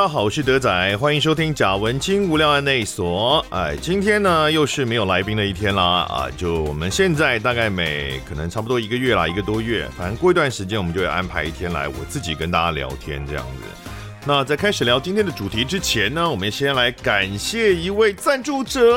[0.00, 3.44] 大家好，我是德仔，欢迎收听贾文清无聊案内所。
[3.50, 6.26] 哎，今天呢又是没有来宾的一天啦啊！
[6.38, 13.89] 就我们现在大概每可能差不多一个月啦，一个多月，反正过一段时间我们就会安排一天来我自己跟大家聊天这样子。
[14.26, 18.94] 那在开始聊今天的主题之前呢，我们先来感谢一位赞助者。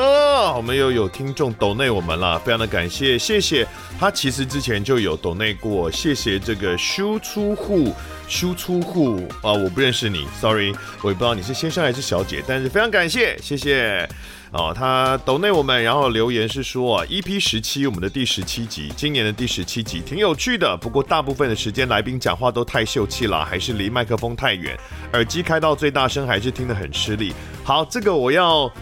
[0.52, 3.66] 我们又有听众抖内我们了，非常的感谢，谢谢
[3.98, 4.10] 他。
[4.10, 7.94] 其实之前就有抖内过，谢谢这个输出户，
[8.28, 14.06] 输出户啊，我不认识你，sorry，我也不知道你是先生还是小姐，但是非常感谢，谢谢。
[14.54, 24.78] 哦，他抖内我们，然后留言是说啊，EP 十七，我们的第十七集，今年的第十七集挺有趣的，不过大部分的时间来宾讲话都太秀气了，还是离麦克风太远，
[25.12, 27.34] 耳机开到最大声，还是听得很吃力。
[27.64, 28.72] 好，这个我要，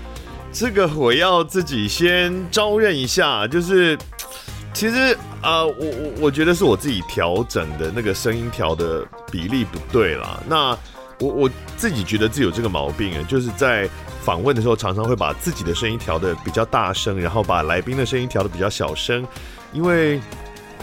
[0.53, 3.97] 这个我要自己先招认一下，就是
[4.75, 10.39] 其实呃，我我我觉得是我自己调整的那个声音调的比例不对啦。
[10.47, 10.79] 那
[11.19, 13.89] 我我自己觉得自己有这个毛病啊，就是在。
[14.23, 19.27] 访问的时候，常常会把自己的声音调的比较大声，然后把来宾的声音调的比较小声，
[19.73, 20.21] 因为，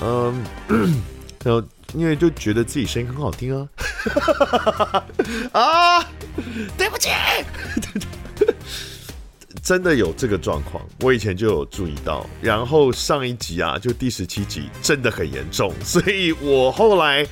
[0.01, 0.43] 嗯，
[1.43, 3.67] 然后因为就觉得自己声音很好听啊，
[5.53, 6.05] 啊，
[6.77, 7.09] 对不起，
[9.63, 17.25] 真的有这个状况，我以前就有注意到，然后上一集啊，就第十七集真的很严重，所以我后来。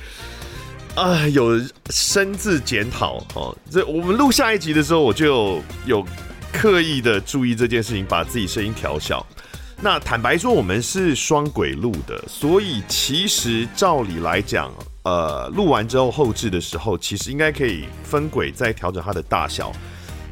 [0.94, 3.56] 啊，有深自检讨哦。
[3.70, 6.04] 这我们录下一集的时候，我就有，
[6.52, 9.24] 刻意的注意这件事情，把自己声音调小。
[9.80, 14.72] 那坦白说，我们是双轨录的，所以其实照理来讲，
[15.04, 19.70] 呃，录完之后后置的时候，其实应该可以分轨再调整它的大小。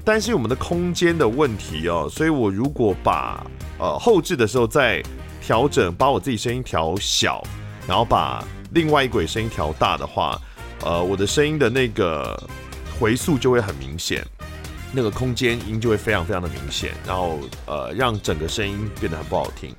[0.05, 3.47] 但是我们的空间的问题哦，所以我如果把
[3.79, 5.01] 呃后置的时候再
[5.41, 7.41] 调整，把我自己声音调小，
[7.87, 10.41] 然后把另外一轨声音调大的话。
[10.85, 12.39] 呃，我的声音的那个
[13.01, 14.23] 回速就会很明显，
[14.93, 19.75] 那个空间音就会非常非常的明显，然后呃，让整个声音变得很不好听。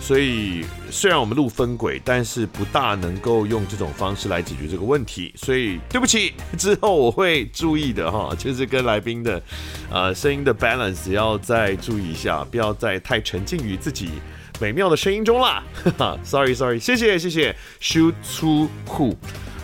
[0.00, 5.32] 所以虽然我们录分轨，但是不大能够用这种方式来解决这个问题。
[5.36, 9.40] 所以对不起，之后我会注意的哈，就是跟来宾的
[9.88, 14.10] 呃声音的 balance 要再注意一下，不要再太沉浸于自己
[14.60, 15.64] 美妙的声音中啦。
[15.72, 19.16] 哈 哈，sorry sorry，谢谢谢谢，输出户。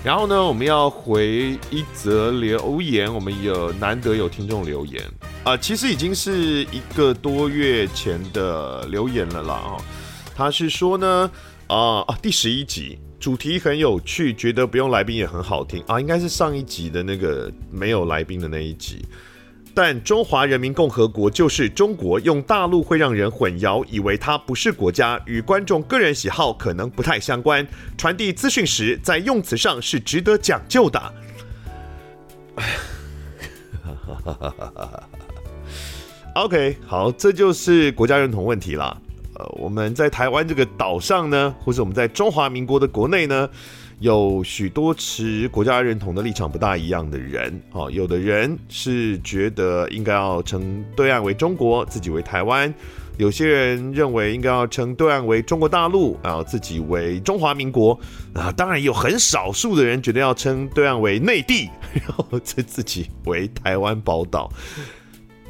[0.02, 5.02] 然后呢，我们要回一则留言，我们有难得有听众留言
[5.42, 9.76] 啊、其实已经是一个多月前的留言了啦啊。
[10.34, 11.30] 他是说呢，
[11.66, 19.04] 啊啊，第十一集主题很有趣，觉得不用来宾也很好听啊，应该是上一集的那个没有来宾的那一集。
[19.76, 27.68] 但中华人民共和国就是中国，用大陆会让人混淆，以为它不是国家，与观众个人喜好可能不太相关。
[27.98, 31.12] 传递资讯时，在用词上是值得讲究的。
[36.36, 38.96] OK，好，这就是国家认同问题了。
[39.34, 43.50] 呃，我们在台湾这个岛上呢，或者我们在中华民国的国内呢。
[44.00, 52.70] 有许多持国家认同的立场不大一样的人，哦，有的人是觉得应该要称对岸为中国，自己为台湾；
[53.16, 57.98] 有些人认为应该要称对岸为中国大陆，然后自己为中华民国。
[58.34, 61.70] 啊，当然有很少数的人觉得要称对岸为内地，
[62.06, 64.52] 然后自自己为台湾宝岛。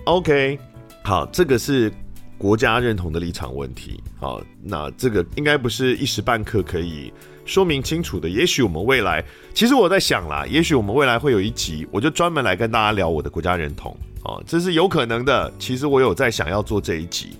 [0.04, 0.56] OK，
[1.02, 1.92] 好，这个是
[2.38, 4.00] 国家认同的立场问题。
[4.20, 7.12] 好，那这个应该不是一时半刻可以。
[7.46, 9.24] 说明清楚的，也许我们未来，
[9.54, 15.50] 其实我在想啦，也许我们未来会有一集，我就专门来跟大家聊我的国家认同哦，这是有可能的。
[15.58, 17.30] 其实我有在想要做这一集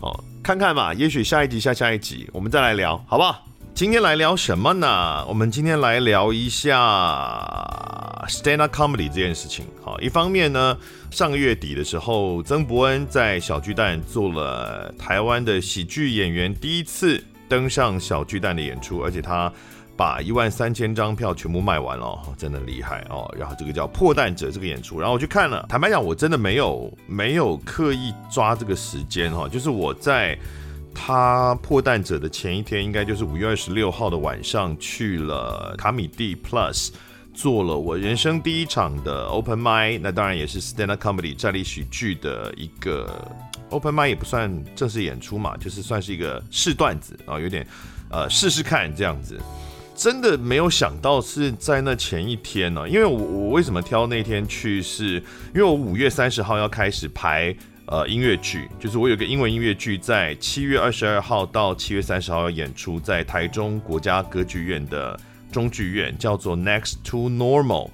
[0.00, 3.44] 哦，看看吧，也许下一集、下下一集我们再来聊，好不好？
[3.74, 5.26] 今天来聊什么呢？
[5.26, 6.76] 我们今天来聊一下
[8.28, 9.64] stand up comedy 这件事情。
[9.82, 10.78] 好，一方面呢，
[11.10, 17.20] 上个月底的时候，曾博恩在小巨蛋做了台湾的喜剧演员第一次。
[17.48, 19.52] 登上小巨蛋的演出，而且他
[19.96, 23.32] 把一万三千张票全部卖完了，真的厉害哦。
[23.38, 25.64] 然后这个叫破蛋者这个演出，然后我去看了。
[25.68, 30.36] 坦白讲，我真的没有没有刻意抓这个时间哈，就是我在
[30.94, 36.90] 他破蛋者的前一天，应该就是五月二十六号的晚上，去了卡米地 Plus
[37.32, 43.08] 做了我人生第一场的 Open Mic，那当然也是 Stand Up Comedy 站立喜剧的一个。
[43.70, 47.66] Open m i 也不算正式演出嘛，就是算是一个试段子啊，有点
[48.10, 49.40] 呃试试看这样子。
[49.96, 55.14] 真的没有想到是在那前一天呢，因为我我为什么挑那天去是，是
[55.54, 57.54] 因为我五月三十号要开始排
[57.86, 65.18] 呃音乐剧，就是我有个英文音乐剧在七月二十二号到七月三十号要演出，在台中国家歌剧院的
[65.52, 67.90] 中剧院，叫做 Next to Normal。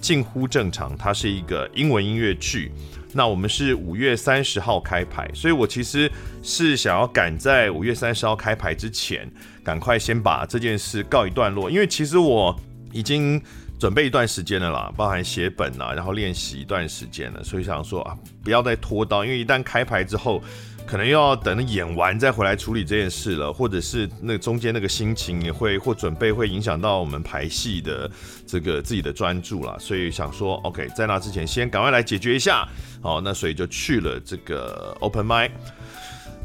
[0.00, 2.72] 近乎正常，它是一个英文音乐剧。
[3.14, 6.10] 那我们是五月三十号开牌，所以我其实
[6.42, 9.30] 是想要赶在五月三十号开牌之前，
[9.62, 11.70] 赶快先把这件事告一段落。
[11.70, 12.54] 因为其实我
[12.92, 13.40] 已经
[13.78, 20.42] 准备一段时间了啦，包含写本啊，然后练习一段时间了，所以想说啊，不要再拖到，因为一旦开牌之后。
[20.86, 28.10] 可能要等演完再回来处理这件事了，或者是那中间那个心情也会或准备会影响到我们排戏的
[28.46, 32.68] 这个自己的专注啦，所以想说，OK，在那之前先赶快来解决一下，
[33.02, 35.50] 好，那所以就去了这个 Open Mic。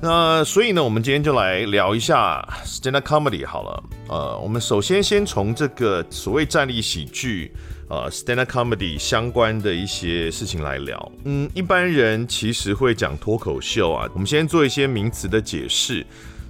[0.01, 7.51] 那所以呢，我们今天就来聊一下 Stand Up Comedy 好了，呃，我们首先先从这个所谓站立喜剧。
[7.89, 11.11] 呃，stand up comedy 相关的一些事情来聊。
[11.25, 14.07] 嗯，一般人其实会讲脱口秀啊。
[14.13, 16.05] 我们先做一些名词的解释，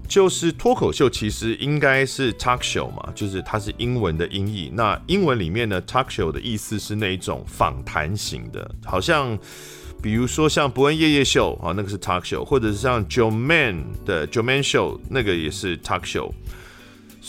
[0.06, 4.69] 就是脱口秀其实应该是 talk show 嘛，就是它是英文的音译。
[4.74, 9.39] 那英文里面呢，talk show 的意思是那一种访谈型的，好像
[10.01, 16.31] 比如说像伯恩夜夜秀啊，那个是 talk show，或者是像 Joe Man 的 Joe Man Show，那个也是 talk show。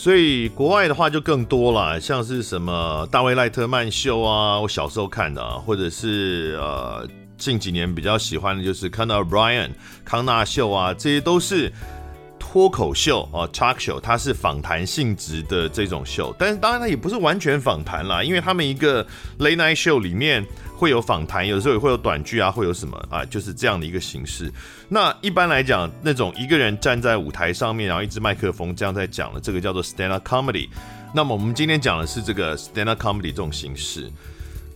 [0.01, 7.07] 所以国外的话就更多了，像是什么大卫赖特曼秀啊，我小时候看的，或者是呃
[7.37, 9.69] 近几年比较喜欢的就是看到 Brian
[10.03, 11.71] 康纳秀啊，这些都是
[12.51, 19.05] 脱口秀啊，talk show，它是访谈性质的这种秀，但是当然它也不是完全访谈啦，因为他们一个
[19.39, 20.45] late night show 里面。
[20.81, 24.51] 会有访谈，有时候也会有短剧啊，会有什么啊，就是这样的一个形式。
[24.89, 30.67] 那一般来讲，那种一个人站在舞台上面，然后一支麦克风这样在讲的，这个叫做 stand up comedy。
[31.13, 34.11] 那么我们今天讲的是这个 stand up comedy 这种形式。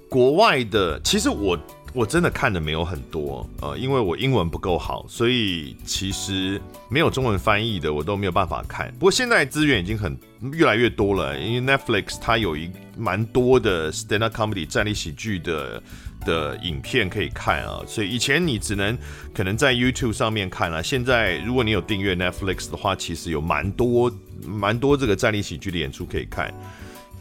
[0.07, 1.57] 国外的，其实我
[1.95, 8.93] 我真的看的没有很多，呃，因为我英文不够好，所以其实没有中文翻译的我都没有办法看。
[8.99, 10.15] 不过现在资源已经很
[10.51, 15.81] 越来越多了，因为 Netflix 它有一蛮多的 stand up comedy 站立喜剧的
[16.25, 18.97] 的影片可以看啊，所以以前你只能
[19.33, 24.11] 可能在 YouTube 上面看啊，现在如果你有订阅 Netflix 的话，其实有蛮多
[24.45, 26.53] 蛮多这个战力喜剧的演出可以看。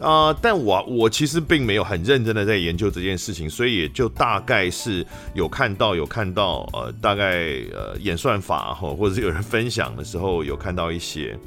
[0.00, 11.38] 啊、但我我其实并没有很认真的在研究这件事情，所以也就大概是有看到有看到，呃，大概呃演算法哈，或者是有人分享的时候有看到一些。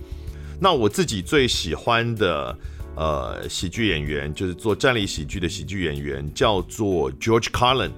[0.59, 2.57] 那我自己最喜欢的
[2.95, 7.91] 呃喜剧演员，就是做站立喜剧的喜剧演员，叫做 George Carlin。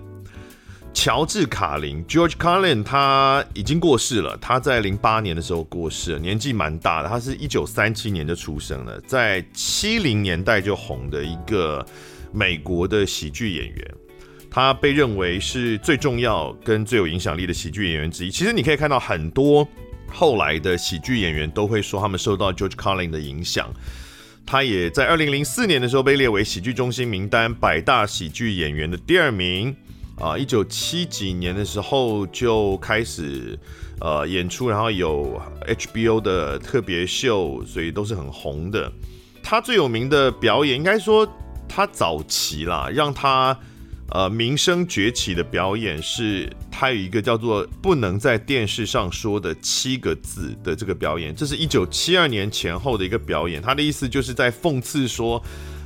[1.02, 4.38] 乔治·卡林 （George Carlin） 他已经过世了。
[4.42, 7.08] 他在零八年的时候过世，年纪蛮大的。
[7.08, 11.86] 他是一九三七年就出生了，在七零年代就红的一个
[12.34, 13.96] 美国的喜剧演员。
[14.52, 18.30] 他被认为是最重要跟最有影响力的喜剧演员之一。
[18.30, 19.66] 其实你可以看到很多
[20.12, 23.74] 后来的喜剧演员都会说他们受到 George Carlin 的影响。
[24.46, 29.74] 他也在二零零四年的时候被列为喜剧中心名单百大喜剧演员的第二名。
[30.20, 33.58] 啊，一九七几年的时候就开始
[34.02, 38.92] 呃演出，然后有 HBO 的特别秀，所以都是很红的。
[39.42, 41.26] 他最有名的表演，应该说
[41.70, 43.58] 他早期啦，让他
[44.10, 53.62] 呃名声崛起的表演是，他有一个叫做“不能在电视上说的七个字”的这个表演，这是一九七二年前后的一个表演。
[53.62, 55.42] 他的意思就是在讽刺说，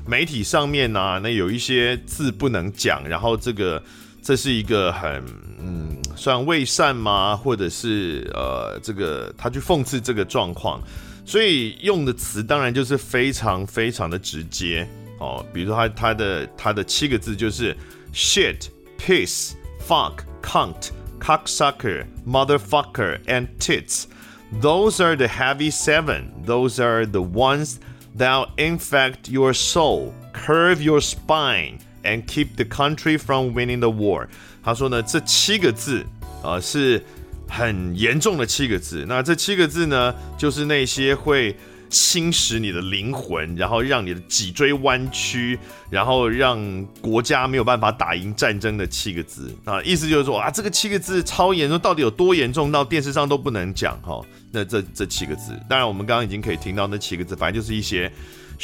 [0.08, 3.80] 媒体上面呢、那有一些字不能讲，然后这个。
[4.24, 5.22] 这是一个很
[5.60, 7.36] 嗯，算伪善吗？
[7.36, 10.82] 或者是呃，这个他去讽刺这个状况，
[11.26, 14.88] 所以用的词当然就是非常非常的直接
[15.20, 15.46] 哦。
[15.54, 17.76] 比如说他他的他的七个字就是
[18.14, 19.52] shit, piss,
[19.86, 24.06] fuck, cunt, cocksucker, motherfucker, and tits.
[24.62, 26.32] Those are the heavy seven.
[26.46, 27.80] Those are the ones
[28.16, 31.80] that infect your soul, curve your spine.
[32.06, 34.28] And keep the country from winning the war。
[34.62, 36.06] 他说呢，这七个字，
[36.44, 37.02] 呃，是
[37.48, 39.06] 很严重的七个字。
[39.08, 41.56] 那这七个字呢，就是那些会
[41.90, 45.58] 侵蚀你的灵魂，然后让你的脊椎弯曲，
[45.90, 49.50] 然后让国家没有办法打赢战争的七个字。
[49.64, 54.22] 啊，意思就是说啊，这个七个字超严重，到底有多严重到电视上都不能讲哈？
[54.52, 58.12] 那这这七个字，当然我们刚刚已经可以听到那七个字，反正就是一些。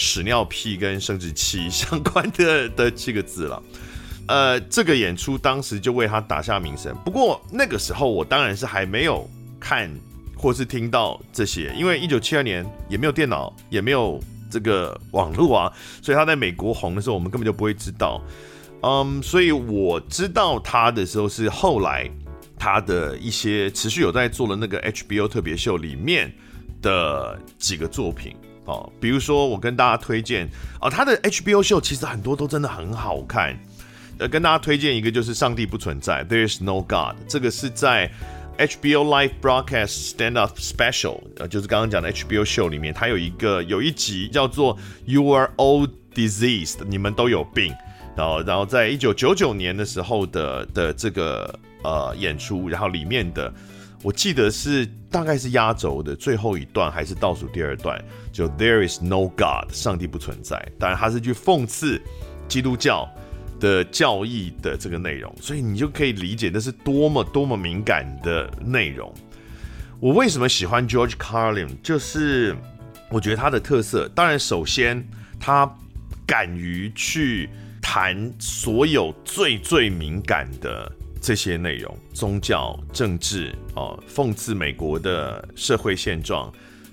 [0.01, 3.61] 屎尿屁跟生殖器相关的的七个字了，
[4.29, 6.95] 呃，这个演出当时就为他打下名声。
[7.03, 9.29] 不过那个时候我当然是还没有
[9.59, 9.91] 看
[10.37, 14.17] 或是听到这些，因为一九七二年也没有电脑，也没有
[14.49, 18.21] 这个网络啊，所以他在美国红的时候我们根本就不会知道。
[18.81, 22.09] 嗯，所以我知道他的时候是后来
[22.57, 26.33] 他的一些持续有在做的那个 HBO 特别秀里面
[26.81, 28.33] 的几个作品。
[28.69, 30.47] 哦，比如说我跟大家推荐
[30.79, 33.57] 哦，他的 HBO 秀其实很多都真的很好看。
[34.19, 37.15] 呃跟大家推荐一个，就是《上帝不存在》，There is no God。
[37.27, 38.11] 这个是在
[38.57, 47.73] HBO Live Broadcast Stand Up Special，呃，就是刚刚讲的 HBO Show 里面，它有一个有一集叫做 You Are All Diseased，你们都有病。
[48.17, 53.53] 然后，然后在一九九九年的时候的的这个呃演出，然后里面的
[54.01, 60.57] 我记得是大概是压轴的最后一段，还是倒数第二段，就 There is no God，上帝不存在。
[60.79, 62.01] 当然，它是句讽刺
[62.47, 63.09] 基督教
[63.59, 69.13] 的教义的这个内容，所以你就可以理解那是多么多么敏感的内容。
[69.99, 71.69] 我为什么喜欢 George Carlin？
[71.83, 72.55] 就是
[73.09, 75.05] 我觉得他的特色，当然首先
[75.39, 75.69] 他
[76.25, 77.49] 敢于去。
[77.81, 80.91] 谈所有最最敏感的
[81.21, 86.51] 这些内容，宗教、政治哦，讽刺美国的社会现状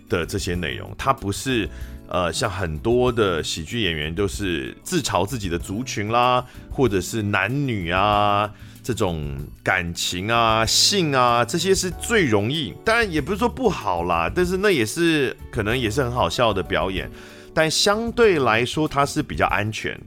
[0.08, 1.68] 的这些内容，他不是
[2.08, 8.50] 呃像很多的喜剧演员都是自嘲自己的族群啦，或者是男女啊
[8.82, 17.10] 这种感情啊、性啊这些是最容易，当然也不是说不好啦，但是那也是可能也是很好笑的表演，
[17.54, 19.98] 但相对来说它是比较安全。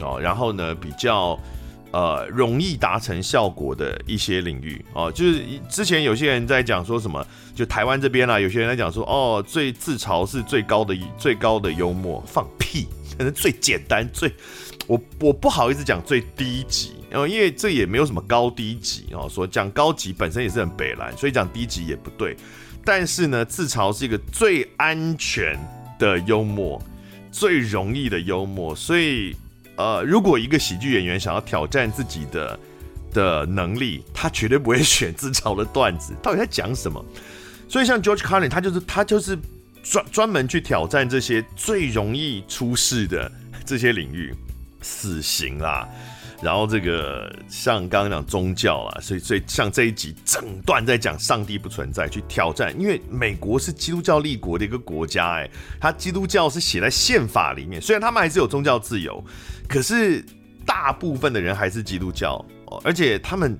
[0.00, 1.36] 哦，然后呢，比较
[1.90, 14.32] 呃容易达成效果的一些领域哦，就是之前有些人在讲说什么，就台湾这边啊，有些人在讲说哦，最自嘲是最高的最高的幽默，放屁，可 能最简单最
[14.86, 22.36] 我我不好意思讲最低级，然后，因为这也没有什么高低级哦，说讲高级本身也是很北蓝，所以讲低级也不对，
[22.84, 25.58] 但是呢，自嘲是一个最安全
[25.98, 26.80] 的幽默，
[27.32, 29.34] 最容易的幽默，所以。
[29.78, 32.58] 呃，如果一个喜剧演员想要挑战自己的
[33.12, 36.12] 的能力，他绝对不会选自嘲的段子。
[36.20, 37.02] 到底在讲什么？
[37.68, 39.38] 所以像 George Carlin，他就是他就是
[39.82, 43.30] 专专门去挑战这些最容易出事的
[43.64, 44.34] 这些领域，
[44.82, 45.88] 死刑啦。
[46.40, 59.20] 然后这个像刚刚讲宗教啊，所以所以像这一集整段在讲上帝不存在，去挑战，因为美国是基督教立国的一个国家，哎，它基督教是写在宪法里面，虽然他们还是有宗教自由，
[59.68, 60.24] 可是
[60.64, 62.44] 大部分的人还是基督教，
[62.84, 63.58] 而且他们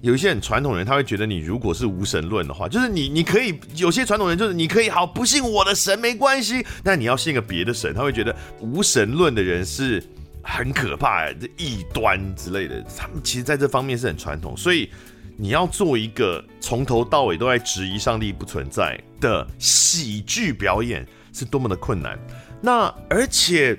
[0.00, 10.00] 有一些很传统人，他会觉得你如果是无神论的话，就是你你可以有些传统人就是你可以好不信我的神没关系，但你要信个别的神，他会觉得无神论的人是。
[10.42, 14.90] 很可怕，这异端之类的，他们其实在这方面是很传统，所以
[15.36, 22.18] 你要做一个从头到尾都在质疑上帝不存在的喜剧表演，是多么的困难。
[22.60, 23.78] 那而且，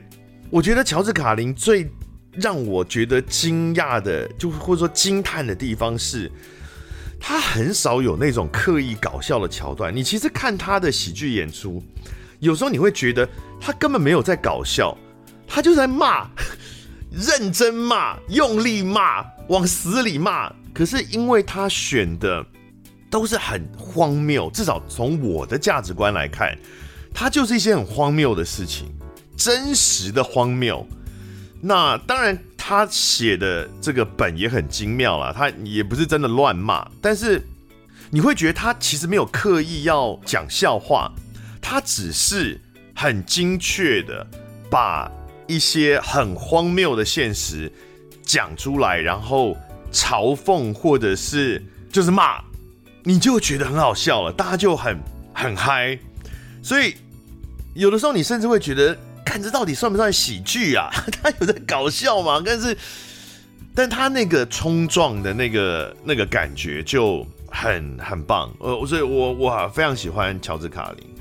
[0.50, 1.89] 我觉得乔治卡林最
[2.32, 6.32] 让我觉得惊讶的，就或者说惊叹的地方是，
[7.20, 9.96] 他很少有那种刻意搞笑的桥段。
[9.96, 11.84] 你其实看他的喜剧演出，
[12.39, 13.27] 有时候你会觉得
[13.60, 14.98] 他根本没有在搞笑。
[15.47, 16.27] 他就在骂，
[17.12, 20.51] 认真骂，用力骂，往死里骂。
[20.73, 22.43] 可是因为他选的
[23.12, 26.57] 都是很荒谬，至少从我的价值观来看，
[27.13, 28.91] 他就是一些很荒谬的事情，
[29.38, 30.83] 真实的荒谬。
[31.62, 37.39] 那当然，他写的这个本也很精妙啦，他也不是真的乱骂，但是
[38.09, 41.12] 你会觉得他其实没有刻意要讲笑话，
[41.62, 42.59] 他只是
[42.95, 44.25] 很精确的
[44.71, 45.12] 把。
[45.53, 47.72] 一些很荒谬的现实
[48.24, 49.55] 讲出来，然后
[49.91, 52.41] 嘲讽或者是就是骂，
[53.03, 54.98] 你就觉得很好笑了，大家就很
[55.33, 55.98] 很嗨。
[56.63, 56.95] 所以
[57.75, 60.89] 有的时候你甚至会觉得，看这到底算不算喜剧啊？
[61.22, 62.41] 他有在搞笑吗？
[62.43, 62.75] 但是，
[63.75, 68.51] 但他那个冲撞的那个那个感觉就很很棒。
[68.60, 71.12] 呃，所以我我非常喜欢乔治卡林。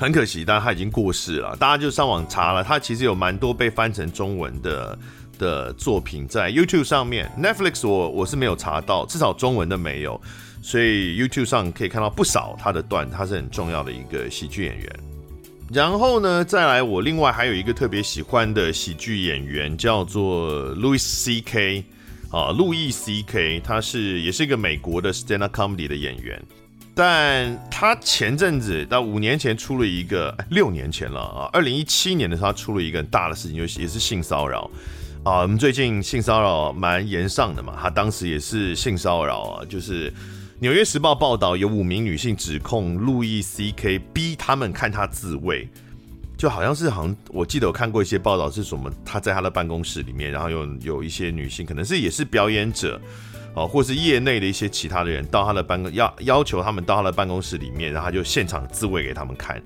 [0.00, 1.54] 很可惜，但他已经过世了。
[1.56, 4.98] 大家就上网查了，他其实有蛮多被翻成中文的
[5.38, 7.30] 的作品在 YouTube 上面。
[7.38, 10.18] Netflix 我我是没有查到，至少中文的没有。
[10.62, 15.00] 所以 YouTube 上可以看到不少他的段，他是很重要的一个喜剧演员。
[15.70, 21.84] 然后呢，再来我另外还有一个特别喜欢的喜剧演员叫做 Louis C.K.
[22.30, 23.60] 啊，路易 C.K.
[23.60, 26.42] 他是也是一个美国的 Stand Up Comedy 的演员。
[26.94, 34.70] 但他前阵子到五年前出了一个，六年前了啊，二零一七年的时候他出了一个很大的事情，就是也是性骚扰
[35.24, 35.40] 啊。
[35.42, 40.10] 我们最近性骚扰蛮严上的嘛，他当时也是性骚扰啊，就是
[40.58, 43.98] 《纽约时报》报道有五名女性指控路易 C.K.
[44.12, 45.66] 逼他们看他自慰，
[46.36, 53.00] 就好像是好像我记得我看过一些报道是什么，他在他的办公室里面，然后有有一些女性可能是也是表演者。
[53.54, 59.60] 哦，或是业内的一些其他的人到他的办公要要求他们到他的办公室里面，然后他就现场自慰给他们看。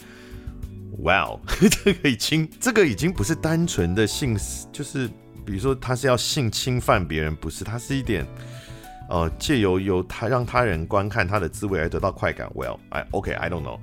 [1.00, 1.40] 哇哦，
[1.84, 4.38] 这个已经这个已经不是单纯的性，
[4.72, 5.08] 就是
[5.44, 8.26] 比如说他是要性侵犯别人，不是，他是一点。
[9.10, 13.78] 呃，借由由他让他人观看他的自慰而得到快感，Well，I OK，I don't know。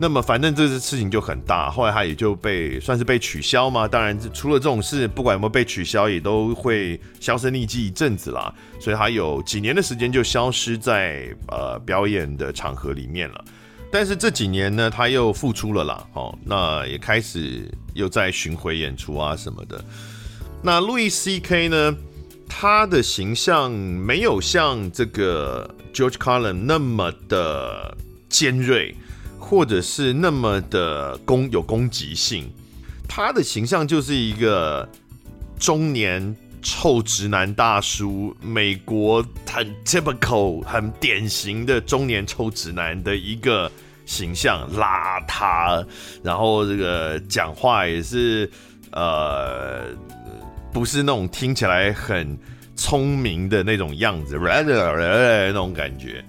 [0.00, 3.86] 那么反正这次事情就很大，后来他也就被算是被取消嘛。
[3.86, 8.52] 当然，除了这种事，不管有没有被取消，也都会销声匿迹一阵子啦。
[8.80, 13.44] 所以他有几年的时间就消失在呃表演的场合里面了。
[13.92, 19.84] 但是这几年呢，他又复出了啦，哦，那也开始又在巡回演出啊什么的。
[20.62, 21.96] 那路易 CK 呢？
[22.54, 27.96] 他的形象没有像这个 George Carlin 那么的
[28.28, 28.94] 尖锐，
[29.42, 32.48] 或者是那么的攻有攻击性。
[33.08, 34.88] 他的形象就是一个
[35.58, 43.70] 中年臭直男大叔，美国很 typical 很典型的中年臭直男的一个
[44.06, 45.84] 形象，邋遢，
[46.22, 48.50] 然后这个讲话也是
[48.92, 49.86] 呃。
[50.72, 52.34] 不是那种听起来很
[52.74, 56.24] 聪明的那种样子，那种感觉。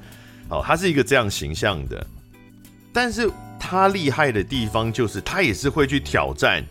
[0.50, 2.06] 哦，他是一个这样形象的，
[2.94, 6.64] 但是他厉害的地方就是他也是会去挑战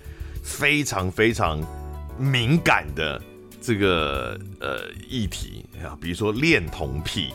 [0.42, 1.60] 非常非常
[2.16, 3.20] 敏感的
[3.60, 7.34] 这个呃议题啊，比如说恋童癖，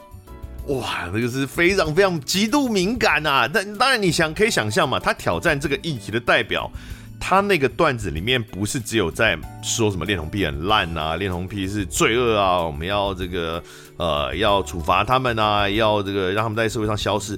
[0.68, 3.48] 哇，这个是非常非常极度敏感啊。
[3.48, 6.72] 但当然你想可以想象嘛，他挑战这个议题的代表。
[7.20, 13.62] 他那个段子里面不是只有在说什么恋童癖很烂啊，恋童癖是罪恶啊，我们要这个
[13.98, 17.38] 呃要处罚他们啊，要这个让他们在社会上消失。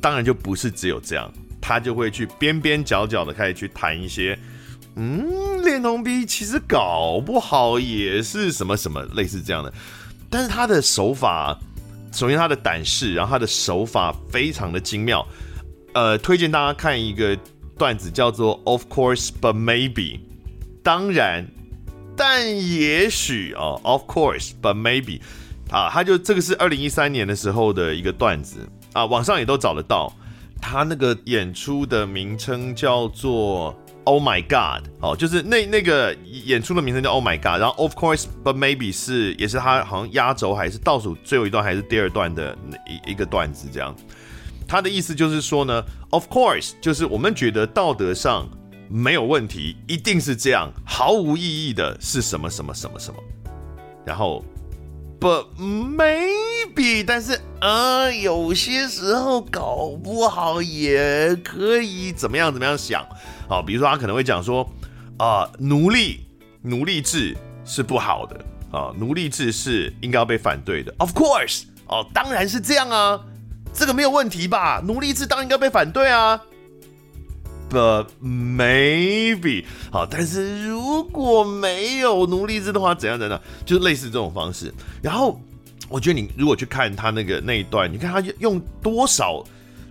[0.00, 1.30] 当然就不是只有这样，
[1.60, 4.38] 他就会去边边角角的开始去谈一些，
[4.96, 9.72] 嗯，恋童癖其实搞不好也是什么什么类似这样的。
[10.28, 11.58] 但是他的手法，
[12.12, 15.26] 首先他的胆识，然后他的手法非常的精妙。
[15.92, 17.38] 呃，推荐大家看一个。
[17.78, 20.20] 段子叫做 Of course, but maybe，
[20.82, 21.46] 当然，
[22.14, 25.22] 但也许哦，Of course, but maybe，
[25.70, 30.12] 啊，他就这个是二零一三年的时候的一个段子啊，网上也都找得到。
[30.62, 33.74] 他那个演出的名称叫做
[34.04, 43.96] Oh my God，哦，就是那那个演出的名称叫 Oh my God，然后 Of course, but maybe 是也是他好像压轴还是倒数最后一段还是第二段的一一个段子这样。
[44.68, 48.46] 他的意思就是说呢，Of course，就是我们觉得道德上
[48.90, 53.18] 没有问题，一定是这样，毫无意义的是什么什么什么什么。
[54.04, 54.44] 然后
[55.20, 63.06] ，But maybe，但是呃，有些时候搞不好也可以怎么样怎么样想。
[63.48, 64.66] 好，比如说他可能会讲说，
[65.18, 66.26] 啊、奴隶
[66.62, 70.94] 奴隶制是不好的啊，奴隶制是应该要被反对的。
[70.98, 73.20] Of course，哦，当然是这样啊。
[73.72, 74.82] 这个没有问题吧？
[74.84, 76.40] 奴隶制当然应该被反对啊。
[77.70, 84.72] 的 maybe 好，但是如果没有奴隶制的话，怎样怎样，就是类似这种方式。
[85.00, 85.40] 然后
[85.88, 89.42] 我觉得你如果去看他那个那一段，你看他用多少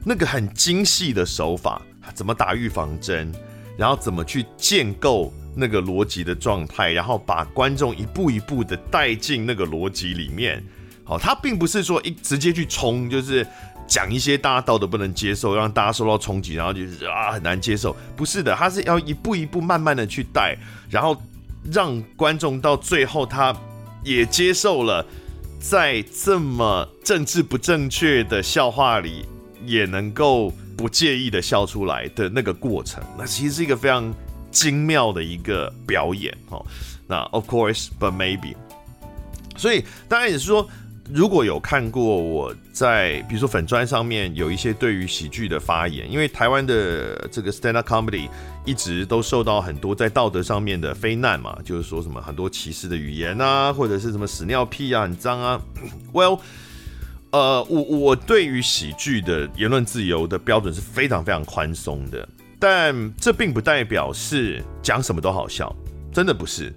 [0.04, 1.82] 那个很精细的手法，
[2.14, 3.34] 怎么打预防针，
[3.78, 10.64] 然后怎么去建构那个逻辑的状态，然后把观众一步一步的带进那个逻辑里面。
[11.04, 13.48] 好，他并不是说一直接去冲，就是。
[13.90, 17.96] 讲一些大家道德不能接受，让大家受到冲击，然后就是啊很难接受。
[18.16, 20.56] 不是的，他是要一步一步慢慢的去带，
[20.88, 21.20] 然后
[21.72, 23.54] 让观众到最后他
[24.04, 25.04] 也接受了，
[25.60, 29.26] 在这么政治不正确的笑话里
[29.66, 34.14] 也能够不介意的笑出来的那个过程，那其实是一个非常
[34.52, 36.64] 精妙的一个表演哦。
[37.08, 38.54] 那 Of course, but maybe，
[39.58, 40.70] 所以当然也是说。
[41.12, 48.30] 如果有看过我在比如说粉砖上面有一些对于喜剧的发言，因为台湾的这个 stand up comedy
[48.64, 55.60] 一直都受到很多在道德上面的非难嘛，就是说什么很多歧视的语言啊，或者是什么屎尿屁啊，很脏啊。
[56.14, 56.40] Well，
[57.32, 65.76] 呃，我我对于喜剧的言论自由的标准是非常非常宽松的，但这并不代表是讲什么都好笑，
[66.14, 66.72] 真的不是。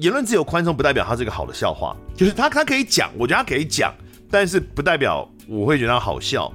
[0.00, 3.94] 言论自由宽松不代表它是一个好的笑话，就是他他可以讲，我觉得他可以讲，
[4.30, 6.52] 但是不代表我会觉得他好笑。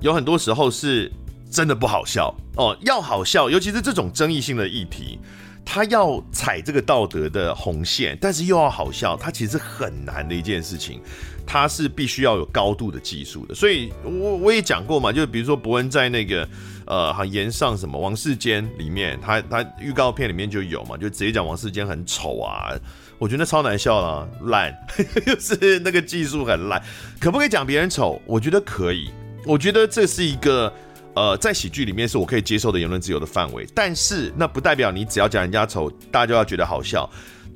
[0.00, 1.10] 有很多时候是
[1.50, 5.18] 真的不好笑哦，要好笑，尤其是这种争议性的议题，
[5.64, 11.00] 他要踩这个道德的红线，但是又要好笑，它其实很难的一件事情，
[11.46, 13.54] 它是必须要有高度的技术的。
[13.54, 16.48] 所以我我也讲过嘛，就是比如说伯恩在那个。
[16.90, 22.74] 呃，好，炎上什么王世坚里面，他他预告片里面就有嘛，就直接讲王世坚很丑啊，
[23.16, 24.76] 我觉得超难笑了，烂，
[25.24, 26.82] 就是那个技术很烂，
[27.20, 28.20] 可不可以讲别人丑？
[28.26, 29.08] 我觉得可以，
[29.46, 30.72] 我觉得这是一个
[31.14, 37.08] 呃，在喜剧里面是我可以接受的言论自由的范围，但是那不代表你只要讲人家丑，大家就要觉得好笑。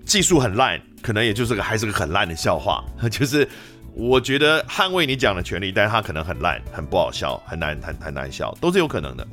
[0.07, 2.85] 技术很烂，可能也就是个还是个很烂的笑话。
[3.11, 3.49] 就是
[3.94, 9.26] 我觉得捍卫你讲的权利，但是他可能很烂，很不好笑，很难很很难笑，都是有可能的。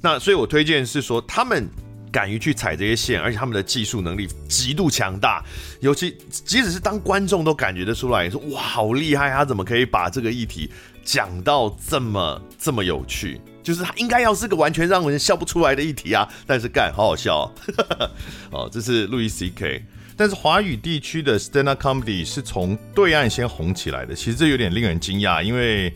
[0.00, 1.68] 那所以我推荐是说他们。
[2.12, 5.44] 敢于去踩这些线，而且他们的技术能力极度强大，
[5.78, 10.68] 尤其即使是当观众都感觉得出来，说哇好厉害，他怎么可以把这个议题
[11.04, 13.40] 讲到这么这么有趣？
[13.62, 18.10] 就是他应该要是个完全让人笑不出来的议题啊，但是干好好笑哦，
[18.50, 19.84] 哦，这是路易 C.K.，
[20.20, 25.90] 但是华语地区的 stand up comedy 是从对岸先红起来的，其实这有点令人惊讶，因为。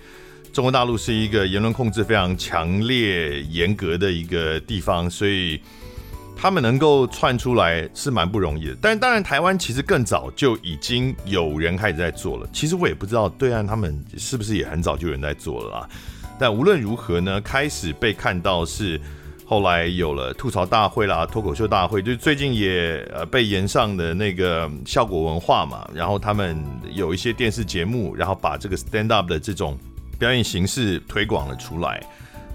[0.51, 5.61] 中国大陆是一个言论控制非常强烈、严格的一个地方，所以
[6.37, 8.77] 他们能够窜出来是蛮不容易的。
[8.81, 12.49] 但是当然，台湾其实更早就已经有人开始在做了。
[12.53, 15.91] 其实我也不知道对岸他们是不是也很早就有人在做了啊。
[16.39, 19.01] 但无论如何呢，开始被看到是
[19.45, 29.79] 后来有了吐槽大会啦、脱口秀大会，就最近也呃被延上的那个效果文化嘛，然后他们有一些电视节目，然后把这个 stand up 的这种。
[30.17, 32.01] 表演形式推广了出来，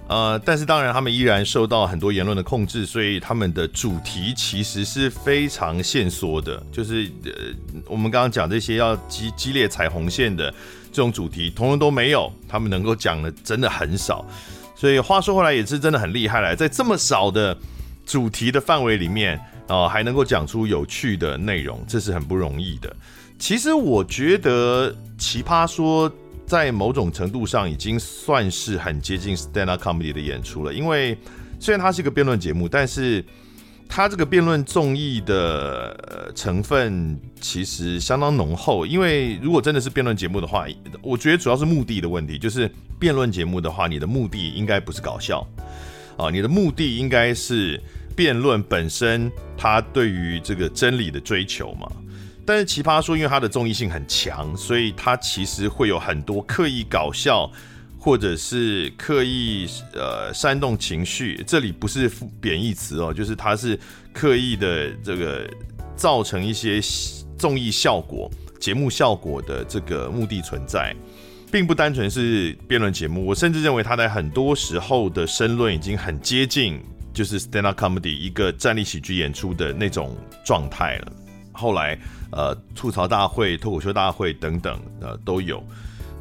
[0.08, 6.64] 呃，但是当然他们依然受到很多言论的控制，所以他们的主题其实是非常限缩的。
[6.72, 7.32] 就是呃，
[7.86, 10.50] 我们刚刚讲这些要激激烈踩红线的
[10.90, 14.26] 这种主题，通通都没有，他们能够讲的真的很少。
[14.80, 17.58] 所以话说回来，也是真的很厉害了，在这么少的
[18.06, 19.38] 主题的范围里面，
[19.68, 22.96] 啊、还能够讲出有趣的内容，这是很不容易的。
[23.38, 26.10] 其实我觉得奇葩说。
[26.50, 30.74] 在某种程度上，已经算是很接近 stand up comedy 的演出了。
[30.74, 31.16] 因为
[31.60, 33.24] 虽然它是一个辩论节目，但是
[33.92, 38.86] 他这个辩论综艺的成分其实相当浓厚。
[38.86, 40.68] 因为如果真的是辩论节目的话，
[41.02, 42.38] 我觉得主要是目的的问题。
[42.38, 45.46] 就是辩论节目的话，你的目的应该不是搞笑
[46.16, 47.82] 啊，你的目的应该是
[48.16, 51.92] 辩论本身，它对于这个真理的追求嘛。
[52.46, 57.52] 但是奇葩说，因为它的综艺性很强，所以它其实会有很多刻意搞笑，
[58.00, 61.44] 或者是刻意呃煽动情绪。
[61.46, 62.10] 这里不是
[62.40, 63.78] 贬义词哦，就是它是
[64.14, 65.48] 刻意的这个
[65.96, 66.80] 造成一些
[67.38, 70.96] 综艺效果、节目效果的这个目的存在，
[71.52, 73.26] 并不单纯是辩论节目。
[73.26, 76.80] 我甚至认为它在很多时候的申论已经很接近，
[77.14, 81.12] 就是 stand up comedy 一个站立喜剧演出的那种状态了。
[81.52, 82.00] 后来。
[82.32, 85.64] 呃，吐槽大会、脱口秀大会等等，呃，都有。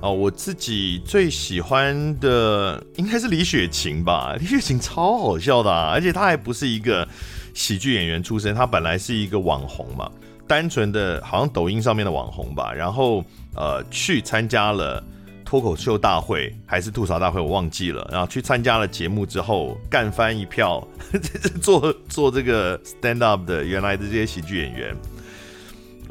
[0.01, 4.37] 哦、我自己最喜欢的应该是李雪琴吧。
[4.39, 7.07] 李雪琴超好笑的、啊，而且她还不是一个
[7.53, 10.09] 喜剧演员出身，她本来是一个网红嘛，
[10.47, 12.73] 单纯的好像抖音上面的网红吧。
[12.73, 13.25] 然后
[13.57, 15.03] 呃，去参加了
[15.45, 18.09] 脱口秀大会还是吐槽大会，我忘记了。
[18.13, 20.87] 然后去参加了节目之后，干翻一票，
[21.61, 24.97] 做做这个 stand up 的原来的这些喜剧演员。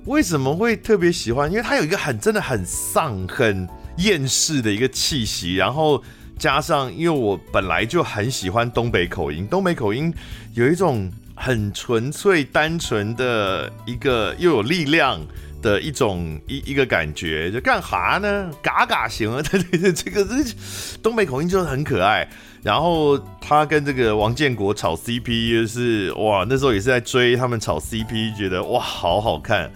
[0.07, 1.51] 为什么会特别喜欢？
[1.51, 3.67] 因为他有一个很真的很丧、很
[3.97, 6.01] 厌世的一个气息，然后
[6.39, 10.13] 加上，因为我本来就很喜欢东北口音，东北口音
[10.53, 15.19] 有一种很纯粹、单纯的一个又有力量
[15.61, 18.49] 的一种一一个感觉，就干哈呢？
[18.61, 19.41] 嘎嘎行啊！
[19.41, 20.55] 对对对，这个是
[21.03, 22.25] 东北口音就是很可爱。
[22.63, 29.71] 然后他跟这个王建国炒 CP，就是哇，那时候也是在追他们炒 CP，觉得哇好好看。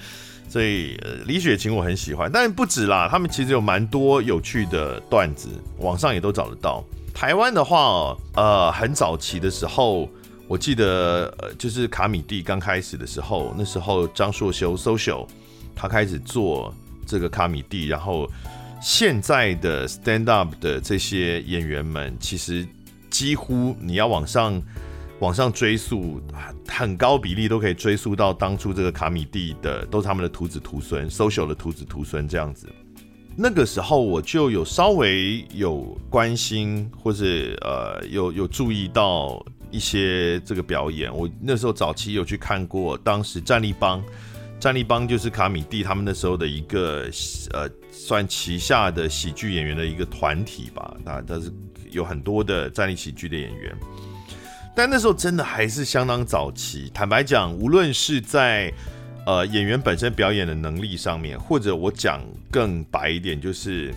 [0.49, 6.83] 所以，李雪琴我很喜欢，但不止啦，他们其实有蛮多有趣的段子，网上也都找得到。
[7.13, 10.09] 台湾的话，呃，很早期的时候，
[10.49, 15.25] 我记得，就是卡米蒂刚开始的时候，那时候张硕修 social
[15.73, 16.75] 他开始做
[17.07, 18.29] 这个卡米蒂，然后
[18.81, 22.67] 现在的 stand up 的这些演员们，其实
[23.09, 24.61] 几乎你要往上。
[25.19, 26.19] 往上追溯，
[26.67, 32.67] 很高比例都可以追溯到当初这个卡米蒂的，都是他们的徒子徒孙，social 的徒子徒孙这样子。
[33.35, 41.15] 那个时候我就有稍微有关心，或是呃有有注意到一些这个表演。
[41.15, 44.03] 我那时候早期有去看过，当时战立帮，
[44.61, 47.09] 战立帮就是卡米蒂他们那时候的一个
[47.51, 50.95] 呃算旗下的喜剧演员的一个团体吧。
[51.03, 51.51] 那但是
[51.89, 53.75] 有很多的站立喜剧的演员。
[54.75, 56.91] 但那时候真的还是相当早期。
[56.93, 58.71] 坦白讲，无论是在
[59.25, 62.21] 呃演员本身表演的能力上面，或者我讲
[62.51, 63.91] 更白一点，就是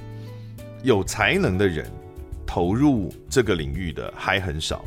[0.82, 1.84] 有才能的人
[2.46, 4.82] 投入这个领域的还很少。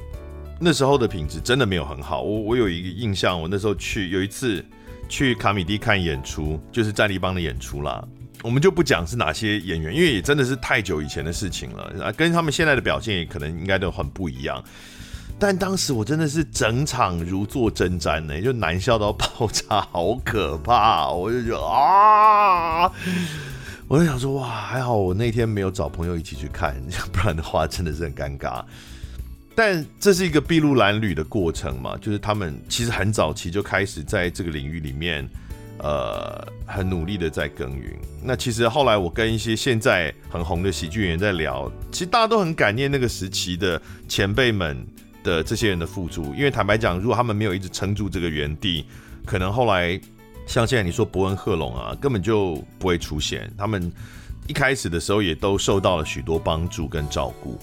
[0.59, 2.23] 那时候的品质真的没有很好。
[2.23, 4.65] 我我有一个印象，我那时候去有一次
[5.07, 8.05] 去卡米蒂看演出，就是战立帮的演出啦。
[8.43, 14.63] 我们就不讲是哪些演员，因为也真的是太久以前的事情了啊，跟他们现在的表现也可能应该都很不一样。
[15.39, 21.09] 但当时我真的是整场如坐针毡呢，就难笑到爆炸，好可怕！
[21.09, 22.91] 我就觉得啊，
[23.87, 26.75] 我就想说哇，还好我那天没有找朋友一起去看，
[27.13, 28.63] 不然的话真的是很尴尬。
[29.57, 35.27] 但这是一个筚路蓝缕的过程嘛，就是他们其实很早期就开始在这个领域里面，
[35.79, 37.91] 呃，很努力的在耕耘。
[38.23, 44.85] 那其实后来我跟一些现在很红的喜剧演员在聊，其实大家都很感念那个时期的前辈们。
[45.23, 48.85] 的这些人的付出，因为坦白讲，如果他们没有一直撑住这个原地，
[49.25, 49.99] 可能后来
[50.45, 53.51] 像现在你说伯恩贺珑啊，根本就不会出现。
[53.57, 53.91] 他们
[54.47, 57.59] 一开始的时候也都受到了许多帮助跟照顾，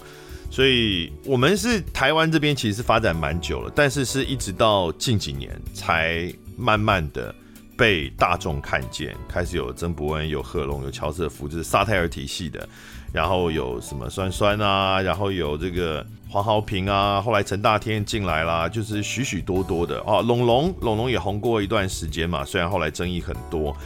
[0.50, 7.34] 所以我们是台湾这边其实发展蛮久了，但是是一直到近几年才慢慢的
[7.76, 12.68] 被大众看见，开始有曾伯恩、有贺龙、有乔瑟夫，就是萨泰尔体系的。
[13.12, 20.20] 然后有什么酸酸啊，然后有这个黄豪平啊，后来陈大天进来啦，就是许许多多的哦。
[20.20, 23.76] 龙龙龙龙也红过一段时间嘛，虽然后来争议很多。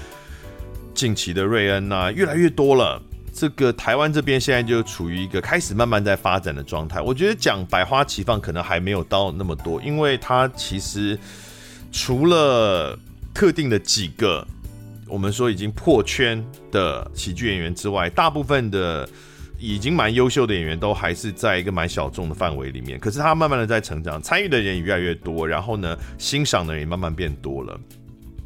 [0.94, 3.01] 近期的瑞恩啊，越来越多了。
[3.38, 7.01] 这个台湾这边现在就处于一个开始慢慢在发展的状态。
[7.01, 11.16] 我觉得讲百花齐放可能还没有到那么多，因为它其实
[11.92, 12.98] 除了
[13.33, 14.44] 特定的几个。
[15.11, 19.09] 我们说已经破圈的喜剧演员之外，大部分的
[19.59, 23.01] 已经蛮优秀的演员都还是在一个蛮小众的范围里面。
[23.01, 27.81] 可是他慢慢的在成长，参与的人也越来越多，然后呢，欣赏的人也慢慢变多了。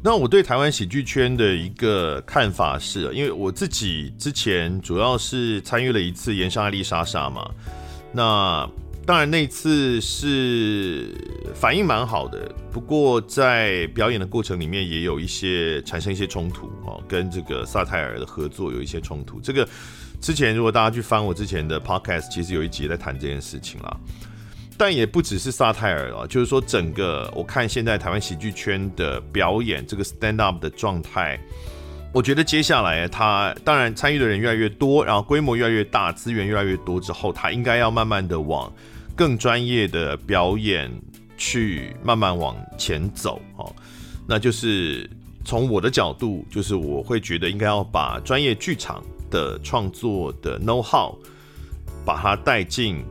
[0.03, 7.49] 那我对台湾喜剧圈的一个看法是，因为我自己之前主要是参与了一次炎上艾丽莎莎嘛，
[8.11, 8.69] 那。
[9.05, 11.13] 当然，那次是
[11.53, 19.41] 反应蛮好的，不过在表演的过程里面也有一些产生一些冲突哦，跟这个萨泰尔的合作有一些冲突。
[19.41, 19.67] 这个
[20.21, 23.99] 之前如果大家去翻我之前的 podcast，其实有一集在谈这件事情啦。
[24.85, 31.39] 但也不只是萨泰尔啊，就是说整个我看现在台湾喜剧圈的表演这个 stand up 的状态。
[32.11, 38.69] 我觉得接下来他当然参与的人越来越多，然后规模越来越大，资源越来越多之后，他应该要慢慢的往
[39.15, 40.91] 更专业的表演
[41.37, 43.73] 去慢慢往前走哦。
[44.27, 45.09] 那就是
[45.45, 51.17] 从我的角度，就是我会觉得应该要把专业剧场的创作的 know how
[52.03, 53.01] 把它带进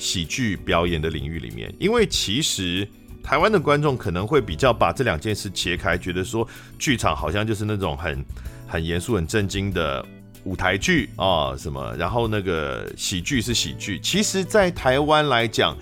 [0.00, 2.88] 喜剧表演的领域里面，因为其实。
[3.22, 8.24] 台湾的观众可能会比较把这两件事切开，觉得说剧场好像就是那种很
[8.66, 10.04] 很严肃、很震惊的
[10.44, 14.00] 舞台剧啊什么，然后那个喜剧是喜剧。
[14.00, 15.76] 其实，在台湾来讲，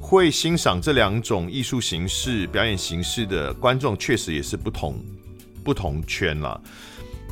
[0.00, 4.98] 会欣赏这两种艺术形式、表演形式的观众，确实也是不同
[5.62, 6.58] 不同圈啦。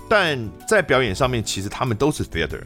[0.07, 2.62] 但在表演上面，其实他们都是 theater，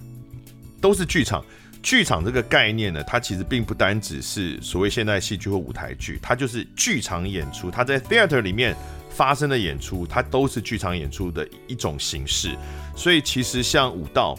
[0.80, 1.42] 都是剧场。
[1.82, 7.70] 剧场这个概念呢，它其实并不单只是所谓现代戏剧或舞台剧，它就是剧场演出。
[7.70, 8.76] 它在 theater 里面
[9.08, 12.54] 发生的演出，它都是剧场演出的一种形式。
[12.94, 14.38] 所以其实像舞蹈、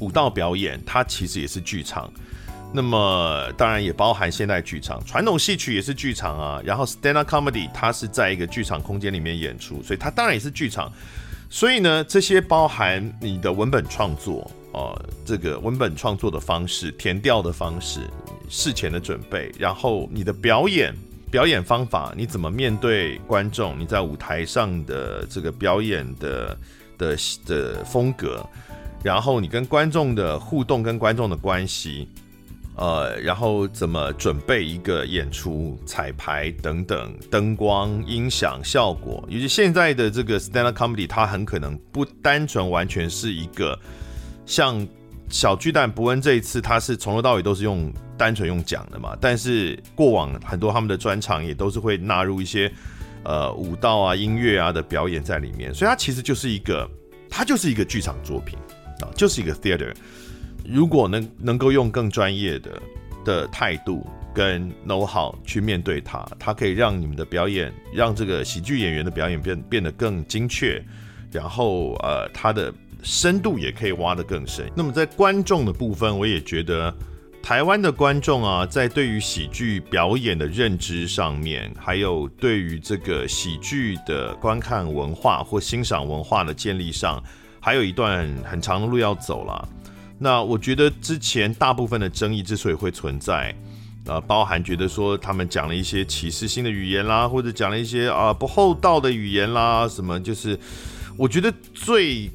[0.00, 2.12] 舞蹈表演，它其实也是剧场。
[2.72, 6.60] 那么当然也包含现代剧场，传统戏曲也是剧场啊。
[6.62, 10.92] 然后 stand up comedy 它是在一个剧场空间里面演出，所以它当然也是剧场。
[11.48, 14.50] 所以呢，这些包含你的文本创作。
[14.76, 18.00] 呃，这个文本创作的方式、填调的方式、
[18.50, 20.94] 事前的准备，然后你的表演、
[21.30, 23.80] 表演方法，你怎么面对观众？
[23.80, 26.58] 你在舞台上的这个表演的
[26.98, 28.46] 的的风格，
[29.02, 32.06] 然后你跟观众的互动、跟观众的关系，
[32.76, 43.78] 呃，然后怎么准备一个演出、彩排等等，灯光、音响、效果，尤其现在的这个 stand-up comedy，它很可能不单纯完全是一个。
[44.46, 44.86] 像
[45.28, 52.70] 小巨蛋伯恩这一次，他是从头到尾都是用单纯用讲的嘛，但是过往很多他们的专场也都是会纳入一些
[53.24, 56.88] 呃舞蹈啊、音乐啊的表演在里面，所以它其实就是一个，
[57.28, 58.56] 它就是一个剧场作品
[59.00, 59.92] 啊，就是一个 theater。
[60.64, 62.82] 如果能能够用更专业的
[63.24, 70.80] 的态度跟 know how 去面对它，它可以让你们的表演，让这个喜剧演员的表演变变得更精确，
[71.32, 72.72] 然后呃，他的。
[73.06, 74.68] 深度也可以挖得更深。
[74.74, 76.92] 那么在观众的部分，我也觉得
[77.40, 87.22] 台湾的观众啊，在对于喜剧表演的认知上面，还有对于这个喜剧的观看文化或欣赏文化的建立上，
[87.60, 89.68] 还有一段很长的路要走了。
[90.18, 93.54] 那我觉得之前大部分的争议之所以会存在，
[94.06, 100.58] 呃，包含觉得说他们讲了一些歧视性的语言啦，或者讲了一些啊不厚道的语言啦，什么就是，
[101.16, 102.28] 我觉得最。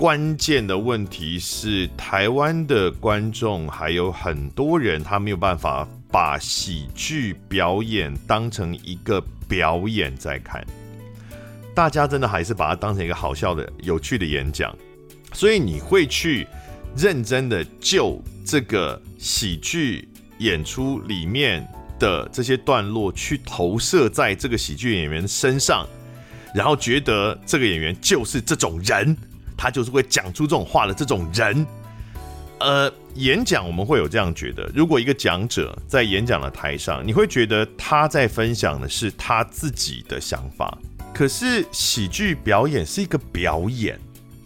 [0.00, 10.66] 关键的问题是，台湾的观众还有很多人，他没有办法把喜剧表演当成一个表演在看，
[11.74, 14.74] 大家真的还是把它当成一个好笑的、有趣的演讲，
[15.34, 16.46] 所以你会去
[16.96, 20.08] 认真的就这个喜剧
[20.38, 21.62] 演出里面
[21.98, 25.86] 的这些段落去投射在这个喜剧演员身上，
[26.54, 29.14] 然后觉得这个演员就是这种人，
[29.60, 31.66] 他就是会讲出这种话的这种人。
[32.60, 40.78] 呃，演讲我们会有这样觉得，如果一个讲者在演讲的台上，你会觉得他在分享的是他自己的想法。
[41.12, 43.98] 可是喜剧表演是一个表演，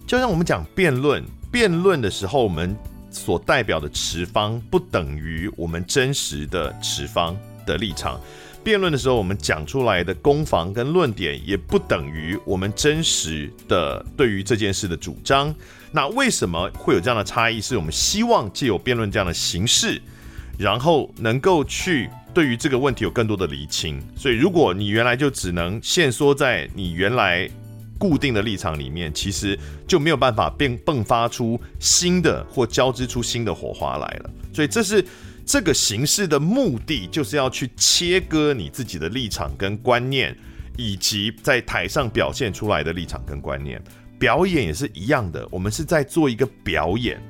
[0.04, 1.22] 就像我们讲辩论，
[1.52, 2.76] 辩论的时候，我们
[3.10, 8.20] 所代表的持方不等于我们真实的持方的立场。
[8.64, 15.54] 辩论的时候，我们讲出来的攻防跟论点，也不等于我们真实的对于这件事的主张。
[15.92, 17.60] 那为什么会有这样的差异？
[17.60, 20.00] 是我们希望借由辩论这样的形式，
[20.58, 24.02] 然后能够去对于这个问题有更多的厘清。
[24.16, 27.48] 所以，如果你原来就只能限缩在你原来
[27.98, 34.30] 固定的立场里面，其实就没有办法变迸发出新的或交织出新的火花来了。
[34.52, 35.04] 所以，这是
[35.46, 40.36] 这个形式的目的，就是要去切割你自己的立场跟观念，
[40.76, 43.82] 以及在台上表现出来的立场跟观念。
[44.18, 47.20] 表演也是一样的，我们是在做一个表演，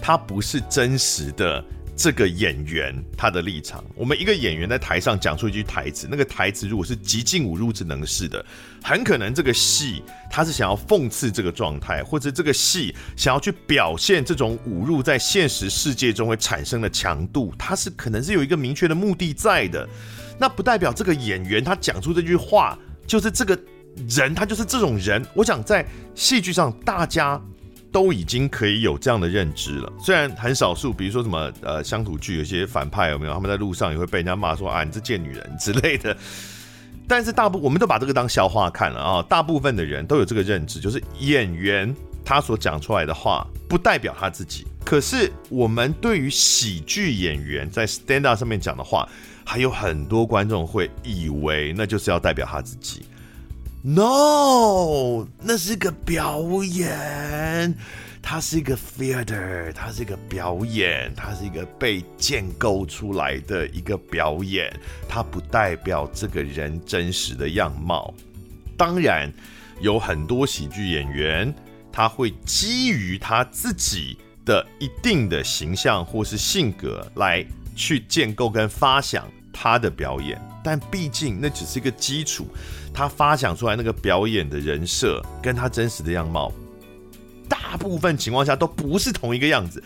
[0.00, 1.64] 它不是真实的
[2.02, 3.84] 这个演员他的立场。
[3.94, 8.44] 我们一个演员在台上讲出一句台词，那个台词如果是极尽侮辱之能事的，
[8.82, 19.88] 很可能这个戏他是想要讽刺这个状态，或者这个戏想要去表现这种侮辱在现实世界中会产生的强度，它是可能是有一个明确的目的在的。
[20.40, 23.56] 那不代表这个演员他讲出这句话就是这个。
[24.08, 27.38] 人他就是这种人，我想在戏剧上大家
[27.92, 29.92] 都已经可以有这样的认知了。
[30.00, 33.34] 虽然很少数，比如说什么呃乡土剧，有些反派有没有？
[33.34, 36.16] 他们在路上也会被人家骂说啊，你这贱女人之类的。
[37.06, 39.22] 但是大部我们都把这个当笑话看了啊。
[39.28, 44.66] 大部分的人都有这个认知，就是演员他所讲出来的话不代表他自己。
[44.84, 49.06] 可是我们对于喜剧演员在 stand up 上面讲的话，
[49.44, 53.02] 还有很多观众会以为那就是要代表他自己。
[53.84, 57.74] No，那是个表演，
[58.22, 64.72] 它是一个 theater，它是一个表演，它是一个被建构出来的一个表演，
[65.08, 68.14] 它不代表这个人真实的样貌。
[68.76, 69.28] 当然，
[69.80, 71.52] 有很多喜剧演员，
[71.90, 82.46] 他会基于他自己的一定的形象或是性格来去建构跟发想他的表演，但毕竟那只是一个基础。
[82.94, 86.52] 他发想出来那个表演的人设，跟他真实的样貌，
[87.48, 89.82] 大部分情况下都不是同一个样子。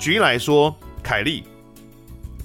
[0.00, 1.44] 举例来说，凯莉，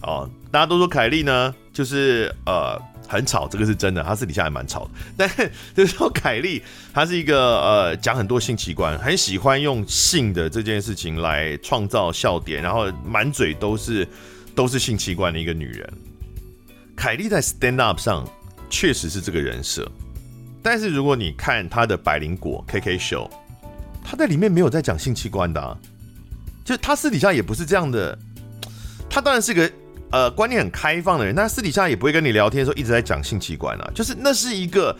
[0.04, 4.90] 哦，大家都说凯莉呢，就是呃很吵，这个是真的，她私底下还蛮吵的。
[5.18, 5.28] 但
[5.76, 6.62] 就是说凯莉，
[6.94, 14.08] 她是一个呃讲很多性器官，很喜欢用性的这件事情来创造笑点，然后满嘴都是
[14.54, 15.94] 都是性器官的一个女人。
[16.96, 18.26] 凯莉在 stand up 上。
[18.68, 19.90] 确实是这个人设，
[20.62, 23.30] 但是如果你看他的百灵果 KK Show，
[24.04, 25.78] 他在里面没有在讲性器官的啊，
[26.66, 28.18] 就他私底下也不是这样的。
[29.08, 29.72] 他当然是个
[30.12, 33.92] 呃观念很开放的人，但私底下也不会跟你聊天的时候一直在讲性器官啊。
[33.94, 34.94] 就是那是一个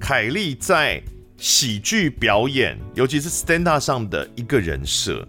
[0.00, 1.00] 凯莉在
[1.38, 5.26] 喜剧表演，尤其是 stand up 上的一个人设，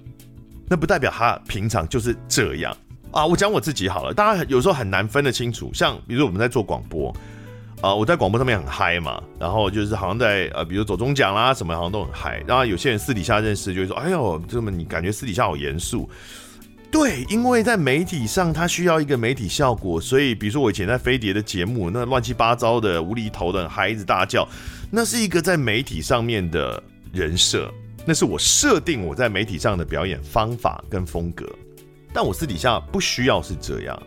[0.68, 2.76] 那不代表他平常就是这样
[3.16, 3.26] 啊。
[3.26, 5.72] 我讲我自己好了，大家有时候很难分得清楚。
[5.74, 7.12] 像比如我们在做广播。
[7.82, 12.42] 啊、我在广播上面很嗨嘛，然后就是好像在呃，比如走中奖啦什么，好像都很嗨。
[12.48, 16.10] 然后有些人私底下认识，就会说：“哎呦，这么你感觉私底下好严肃。”
[16.90, 24.48] 对，因为在媒体上，他需要一个媒体效果，所以比如说我以前在飞碟的节目，那乱七八糟的、无厘头的嗨，一直大叫，
[24.90, 26.82] 那是一个在媒体上面的
[27.14, 27.72] 人设，
[28.04, 31.46] 那是我设定我在媒体上的表演方法跟风格。
[32.16, 34.04] 但我私底下不需要是这样，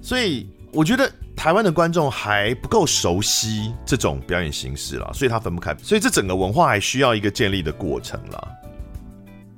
[0.00, 1.10] 所以我觉得。
[1.34, 8.48] 台湾的观众还不够熟悉这种表演形式啦，所以他分不开，所以这整个文化还需要一个建立的过程啦。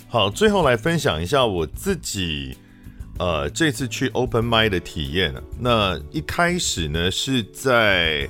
[0.09, 2.57] 好，最后来分享一下我自己，
[3.19, 5.35] 呃，这次去 Open m i d 的体验。
[5.59, 8.27] 那一开始呢，是在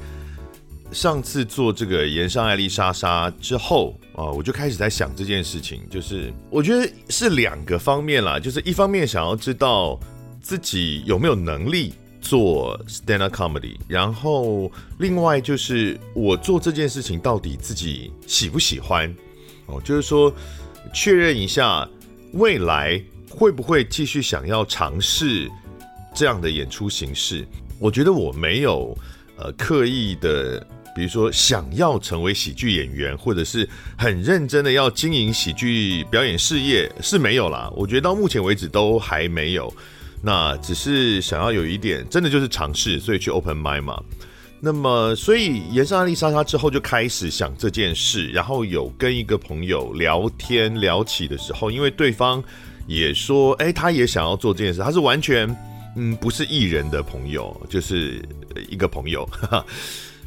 [0.92, 9.98] 上次做这个盐上艾丽莎莎之后啊，我就开始在想这件事情，就是我觉得是两个方面啦，就是一方面想要知道
[10.40, 11.94] 自己有没有能力。
[12.26, 19.14] 做 stand up comedy，然后另外就是我做这件事情到底自己喜不喜欢
[19.66, 20.34] 哦，就是说
[20.94, 21.86] 确认一下
[22.32, 25.50] 未来会不会继续想要尝试
[26.14, 27.46] 这样的演出形式，
[27.78, 28.96] 我觉得我没有
[29.36, 33.68] 呃刻意的，比如说想要成为喜剧演员，或者是
[33.98, 37.70] 很认真的要经营喜剧表演事业是没有啦。
[37.74, 39.72] 我觉得到目前为止都还没有。
[40.22, 44.02] 那只是想要有一点，真的就是尝试，所以去 open mind 嘛。
[44.58, 52.42] 那么，所以炎上阿丽莎莎之后就开始想这件事，然后有跟一个朋友聊天聊起的时候，因为对方
[52.86, 55.54] 也说，哎，他也想要做这件事，他是完全
[55.96, 58.26] 嗯不是艺人的朋友，就是
[58.70, 59.26] 一个朋友。
[59.26, 59.66] 哈哈，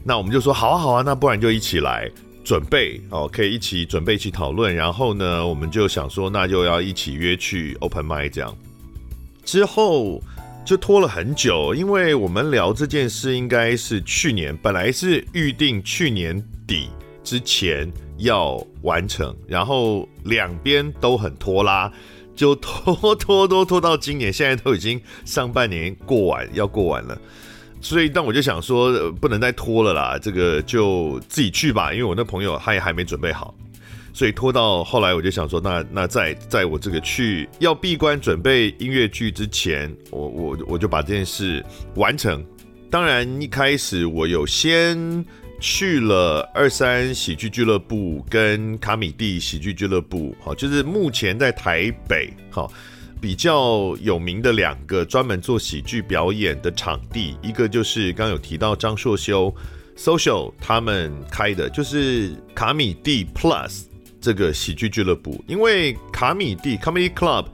[0.07, 2.09] 那我们就说好啊好啊，那不然就一起来
[2.43, 4.73] 准备哦，可以一起准备一起讨论。
[4.73, 8.57] 然后呢，我们就想说，那就要一起约去 open mic 这样。
[9.43, 10.21] 之后。
[10.67, 16.89] 就拖了很久，因为我们聊这件事应该是去年，本来是预定去年底
[17.23, 21.89] 之前要完成，然后两边都很拖拉，
[22.35, 27.17] 就拖 拖拖拖到今年，现在都已经上半年过完，要过完了，
[27.81, 33.53] 所以但我就想说不能再拖了啦，这个就自己去吧，因为我那朋友他也还没准备好。
[34.13, 41.63] 所以拖到后来，我就想说，那那在在我这个去要闭关准备音乐剧之前，我我我就把这件事
[41.93, 42.43] 完成。
[42.89, 45.23] 当然，一开始我有先
[45.59, 52.73] 去了二三喜剧俱乐部跟卡米蒂喜剧俱乐部，好，就是目前在台北好
[53.19, 59.53] 比较有名的两个专门做喜剧表演的场地，一个就是刚有提到张硕修
[59.97, 63.83] social 他们开的，就是卡米蒂 Plus。
[64.19, 67.45] 这个喜剧俱乐部，因为卡米蒂 Comedy Club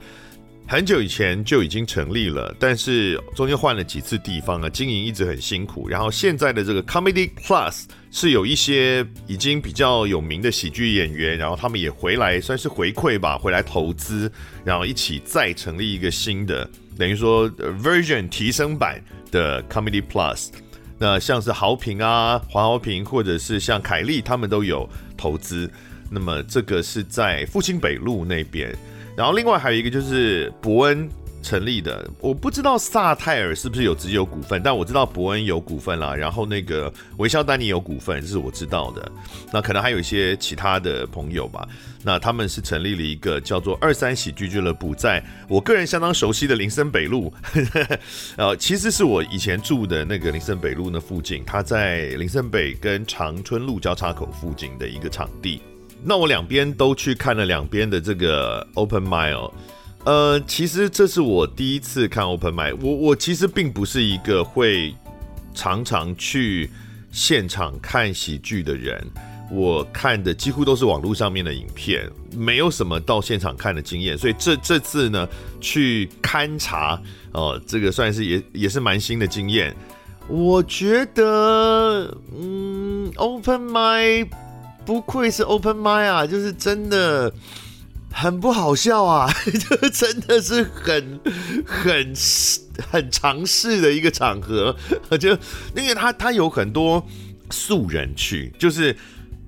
[0.66, 5.86] 很久以前就已经成立了，但是中间换了几次地方啊，经营一直很辛苦。
[5.88, 7.84] 然后现在的这个 Comedy Plus
[8.16, 14.30] 是有一些已经比较有名的喜剧演员，然后他们也回来算是回馈吧，回来投资，
[14.64, 17.50] 然后一起再成立一个新的，等于说
[17.82, 19.02] version 提升版
[19.32, 20.50] 的 Comedy Plus。
[20.96, 25.68] 那像是豪平啊、黄豪平，或者是像凯莉，他们都有投资。
[26.08, 28.72] 那么这个是在复兴北路那边，
[29.16, 31.08] 然后另外还有一个就是伯恩
[31.44, 39.12] 成立的，我不知道萨泰尔是不是有自己有股份，但我知道伯恩有股份啦，然后那个微笑丹尼有股份，这是我知道的。
[39.52, 41.68] 那可能还有一些其他的朋友吧，
[42.02, 47.32] 那他们是成立了一个叫做二三喜剧俱乐部，在我个人相当熟悉的林森北路，
[48.36, 55.60] 呃，其实是我以前住的那个林森北路那附近，它在林森北跟长春路交叉口附近的一个场地。
[56.06, 59.50] 那我两边都去看了两边的这个 Open Mile
[60.04, 62.72] 呃，其实这是我第一次看 open m i。
[62.74, 64.94] 我我其实并不是一个会
[65.54, 66.68] 常常去
[67.10, 69.02] 现场看喜剧的人，
[69.50, 74.16] 我看的几乎都是网络上面的影片，没有什么到现场看的经验。
[74.18, 75.26] 所以这这次呢，
[75.60, 77.00] 去勘察
[77.32, 79.74] 哦、呃，这个算是也也是蛮新的经验。
[80.28, 84.26] 我觉得，嗯，open m i。
[84.84, 87.32] 不愧是 open m i 啊，就是真的
[88.16, 91.20] 很不好笑啊， 就真的是很
[91.66, 92.12] 很
[92.90, 94.74] 很尝试的一个场合。
[95.20, 95.30] 就
[95.74, 97.04] 因为他他有很多
[97.50, 98.96] 素人去，就是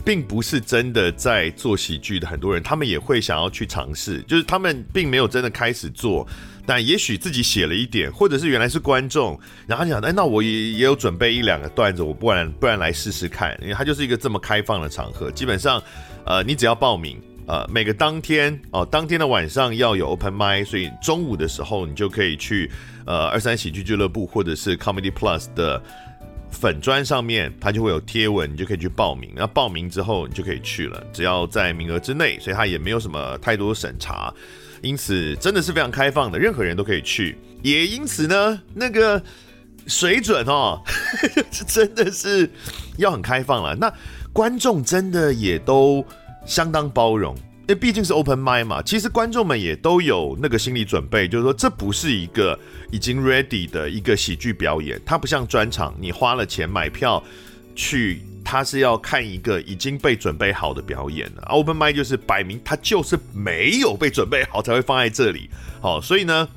[0.05, 6.27] 并不是真的在做喜剧的很多人，他们也会想要去尝试，就是他们并没有真的开始做。
[6.69, 9.39] 但也许自己写了一点，或者是原来是观众，
[9.69, 15.81] 然后他想，哎，那我也也有准备一两个段子，我不然不然来试试看，因为它就是一个这么开放的场合，基本上，
[16.25, 22.71] 呃，你只要报名，呃，每个当天哦、当天的晚上要有 open mic，所以中午的时候你就可以去
[23.07, 25.81] 呃二三喜剧俱乐部或者是 Comedy Plus 的
[26.51, 29.31] 粉砖上面，它就会有贴文，你就可以去报名。
[29.37, 34.33] 那报名之后你就可以去了，只要在名额之内，所以它也没有什么太多审查。
[34.83, 37.37] 因此，真的是非常开放的，任何人都可以去。
[37.63, 39.21] 也因此呢，那个
[39.87, 40.81] 水准哦，
[41.67, 42.49] 真的是
[42.97, 43.75] 要很开放了。
[43.75, 43.93] 那
[44.33, 46.05] 观众真的也都
[46.47, 48.81] 相当包容，因为毕竟是 open mic 嘛。
[48.81, 52.59] 其实观众们也都有那个心理准备，就是说这不是一个
[52.91, 57.23] 已经 ready 的一个喜剧表演，它不像专场，你花了钱买票
[57.75, 58.23] 去。
[58.49, 65.51] 它是要看一个已经被准备好的表演了，open mic 就是摆明他就是没有被准备好才会放在这里。
[65.81, 66.49] 好，所以呢，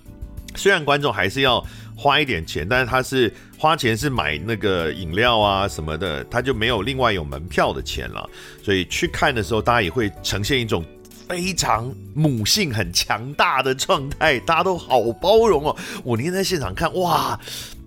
[0.53, 1.65] 虽然观众还是要
[1.97, 8.27] 花一点钱，但是他是花钱是买那个饮料啊什么的，他就没有另外有门票的钱了。
[8.63, 10.83] 所以去看的时候，大家也会呈现一种
[11.27, 15.75] 非常母性很强大的状态，大家都好包容哦。
[16.03, 17.39] 我那天在现场看，哇，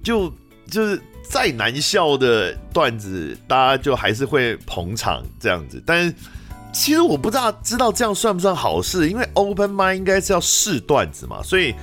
[0.05, 0.33] 就
[0.71, 1.03] 就是。
[1.25, 5.83] 再难笑的段子，大家就还是会捧场这样子。
[5.87, 6.13] 但
[6.75, 11.75] 其实我不知道知道这样算不算好事，因为 open mic 应该是要试段子嘛，所以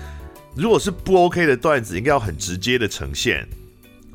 [0.55, 3.47] 如果是不 OK 的段子，应该要很直接的呈现，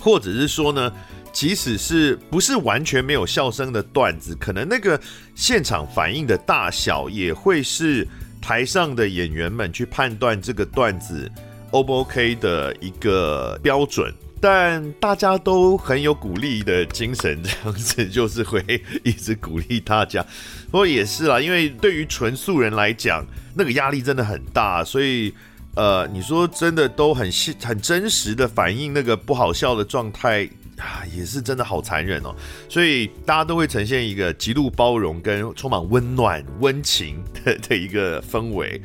[0.05, 0.92] 或者是说呢，
[1.32, 5.00] 即使是不是完全没有笑声的段子，可能那个
[5.34, 8.07] 现场反应的大小也会是
[8.38, 11.30] 台上的演员们去判断这个段子
[11.70, 14.12] O 不 OK 的一个标准。
[14.42, 18.62] 但大家都很有鼓励的精神，这样子就是会
[19.02, 20.22] 一直鼓励大家。
[20.70, 23.24] 不过也是啦，因为对于纯素人来讲，
[23.55, 25.32] 那个压力真的很大，所以
[25.76, 27.30] 呃，你说真的都很
[27.62, 30.48] 很真实的反映那个不好笑的状态
[30.78, 32.34] 啊，也是真的好残忍哦。
[32.68, 38.80] 所以大家都会呈现一个极度包容跟充满温暖温情 的的一个氛围。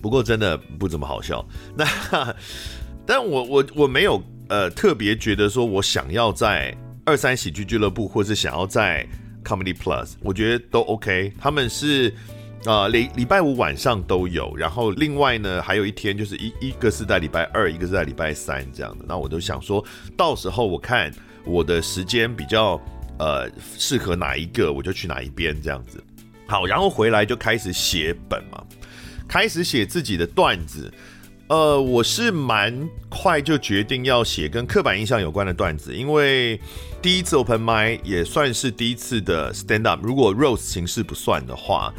[0.00, 1.46] 不过真的不怎么好笑。
[1.76, 2.34] 那
[3.06, 4.22] 但我我我没有。
[4.46, 9.04] 呃，特别觉得说，我想要在二三喜剧俱乐部，或是想要在
[9.42, 11.32] Comedy Plus，我觉得都 OK。
[11.40, 12.14] 他们是
[12.66, 19.04] 呃，礼礼拜五晚上都有，然后另外呢，还有一天就是一一个是在礼拜二，一个是在礼拜三这样的。
[19.06, 19.84] 那我都想说，
[20.16, 21.12] 到时候我看
[21.44, 22.80] 我的时间比较
[23.18, 26.02] 呃适合哪一个，我就去哪一边这样子。
[26.46, 28.64] 好，然后回来就开始写本嘛，
[29.28, 30.90] 开始写自己的段子。
[31.48, 36.58] 呃，我是蛮快就决定要写跟刻板印象有关的段子，因为
[37.02, 41.92] 第一次 open mic 也算是第一次的 stand up，如果 rose 形式不算的话，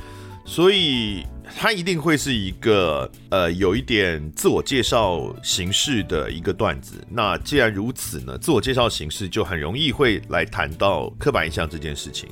[0.46, 1.26] 所以
[1.56, 7.04] 它一定会是一个呃有一点自我介绍形式的一个段子。
[7.10, 12.30] 那既然如此呢，自我介绍形式就很容易会来谈到刻板印象这件事情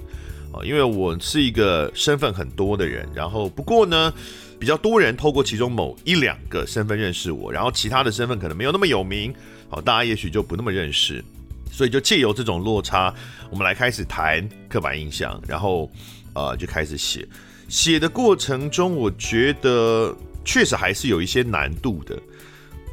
[0.53, 4.13] 啊，因为我是一个身份很多的人，然后不过呢。
[4.59, 9.33] 比较多人透过其中某一两个身份认识我，然后其他的身份可能没有那么有名，
[9.67, 11.21] 好，大家也许就不那么认识，
[11.69, 13.13] 所以就借由这种落差，
[13.49, 15.91] 我们来开始谈刻板印象，然后
[16.33, 17.27] 呃就开始写。
[17.67, 22.19] 写的过程中，我觉得确实还是有一些难度的。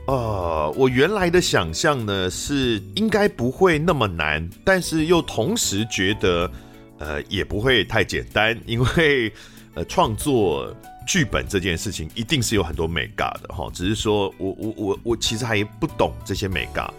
[0.06, 6.50] 呃，我原来的想象呢是应该不会那么难，但是又同时觉得
[6.98, 9.32] 呃也不会太简单，因为
[9.74, 10.74] 呃创作。
[11.06, 16.92] 剧本这件事情一定是有很多眉角的哈，只是说我我我我其实还不懂这些眉角。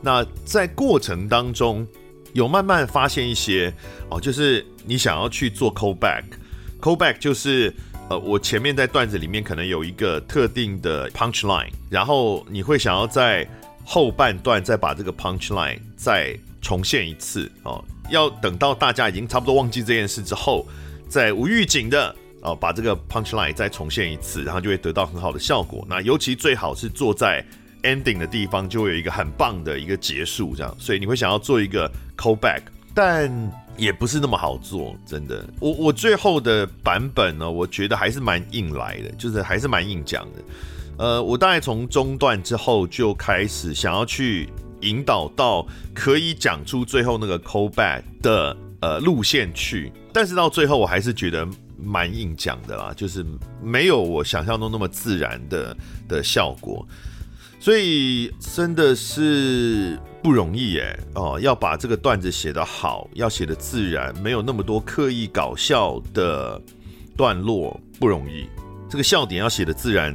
[0.00, 1.86] 那在过程当中
[2.32, 3.70] 有慢慢发现一些
[4.08, 6.22] 哦，就是你想要去做 callback
[6.80, 7.72] Callback 就是
[8.08, 13.46] 呃，我前面在段子里面可能有一个特定的 punch line，然后你会想要在
[13.84, 20.66] 后半段再把这个 punch line 再重现一次哦，要等到大家已经差不多忘记这件事之后，
[21.08, 22.14] 再无预警的。
[22.40, 25.84] 哦，把这个 punch line 再重现一次，然后就会得到很好的效果。
[25.90, 27.44] 那尤其最好是坐在
[27.82, 30.72] ending 的地方，就会有一个很棒的一个结束，这样。
[30.78, 32.60] 所以你会想要做一个 callback，
[32.94, 33.28] 但
[33.78, 35.48] 也不是那么好做，真的。
[35.60, 40.42] 我我最后的版本呢，我觉得还是蛮硬来的，就是还是蛮硬讲的。
[40.98, 44.50] 呃，我大概从中段之后就开始想要去
[44.82, 51.48] 引导到可以讲出最后那个 callback 的呃路线去，但是到最后我还是觉得。
[51.80, 53.24] 蛮硬讲的啦，就是
[53.62, 55.76] 没有我想象中那么自然的
[56.08, 56.84] 的效果，
[57.60, 59.96] 所以真的是
[60.28, 66.60] 不容易耶哦，要把这个段子写得好，要写得自然，没有那么多刻意搞笑的
[67.16, 68.46] 段落不容易。
[68.90, 70.14] 这个笑点要写得自然，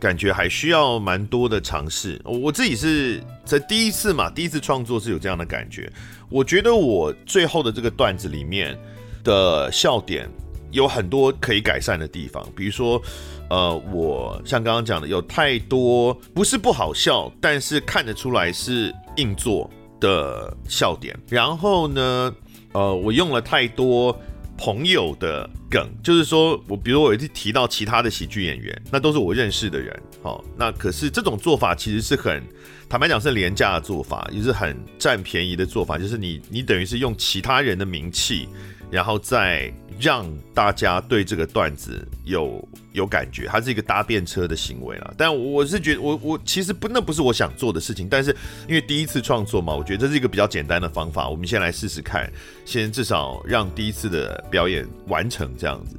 [0.00, 2.20] 感觉还需要蛮多的尝试。
[2.24, 5.88] 我自己是在第一次嘛，第一次创作是有这样的感觉。
[6.28, 8.76] 我觉得我最后的这个段子里面
[9.22, 10.28] 的笑点。
[10.72, 13.00] 有很多可以改善的地方，比如说，
[13.48, 19.70] 呃，我像刚刚讲的，有太多不是不好笑，但是看得出来是硬做
[20.00, 21.16] 的笑点。
[21.28, 22.34] 然后呢，
[22.72, 24.18] 呃，我用了太多
[24.56, 32.42] 朋友的梗，就是说我，比如我有一提到其他的喜剧演员，那都是我认识的人，好，那可是这种做法其实是很，
[32.88, 38.48] 坦白讲是廉价的做法，也是很占便宜的做法，就是你你等于是用其他人的名气。
[38.92, 45.14] 然后再让大家对这个段子有有感觉，它是一个搭便车的行为啦。
[45.16, 48.06] 但我是觉得，我我其实不，那不是我想做的事情。
[48.06, 48.36] 但是
[48.68, 51.26] 因为第一次创作嘛，我觉得这是一个比较简单的方法。
[51.26, 52.30] 我们先来试试看，
[52.66, 55.96] 先至少让第一次的表演完成这样子。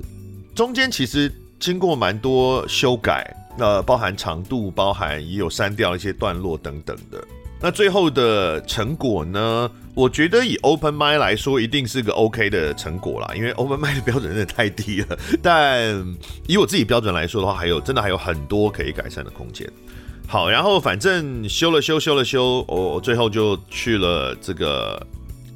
[0.54, 7.26] 中间其实经过蛮多修改，呃，包含长度，包含也有删掉一些段落等等的。
[7.64, 9.72] 那最后的成果呢？
[9.96, 15.18] 我觉得以 Open m i d 来说，一定是个 OK 的成果啦，因为 Open m i d 的标准真的太低了。
[15.42, 15.96] 但
[16.46, 19.66] 以我自己标准来说的话，还有真的还有很多可以改善的空间。
[20.28, 25.02] 好，然后反正修了修，修了修，我最后就去了这个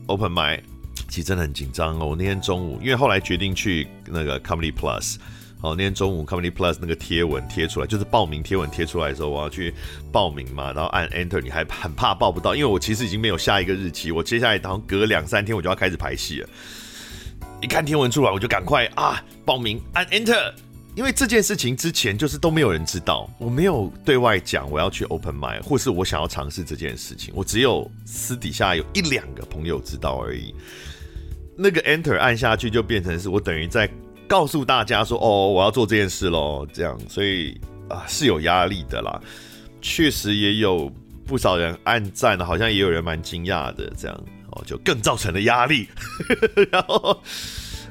[0.06, 0.64] Open m i d
[1.10, 2.06] 其实真的很紧张哦。
[2.06, 5.18] 我那天中午，因为后来决定去那个 Comedy Plus，
[5.60, 9.74] 好，那天中午 Comedy Plus 那个贴文贴出来，就是报名贴文贴出来的时候，我要去
[10.12, 16.50] 报名嘛，然后按 Enter，你还很怕报不到，因为我其实已经没有下一个日期，我接下来好像隔两三天我就要开始排戏了。
[17.60, 20.54] 一看贴文出来，我就赶快啊报名按 Enter，
[20.96, 30.54] 因为这件事情之前就是都没有人知道，我没有对外讲我要去 Open Mic，或是我想要尝试这件事情，我只有私底下有一两个朋友知道而已。
[31.58, 33.90] 那个 Enter 按下去就变成是我等于在
[34.28, 37.60] 告诉大家说哦，我要做这件事喽，这样，所以
[37.90, 39.20] 啊是有压力的啦，
[39.82, 40.92] 确实也有
[41.26, 44.16] 不少人按赞，好像也有人蛮惊讶的这样。
[44.52, 44.64] 哦。
[44.66, 45.88] 就更造成了压力，
[46.72, 47.16] 然后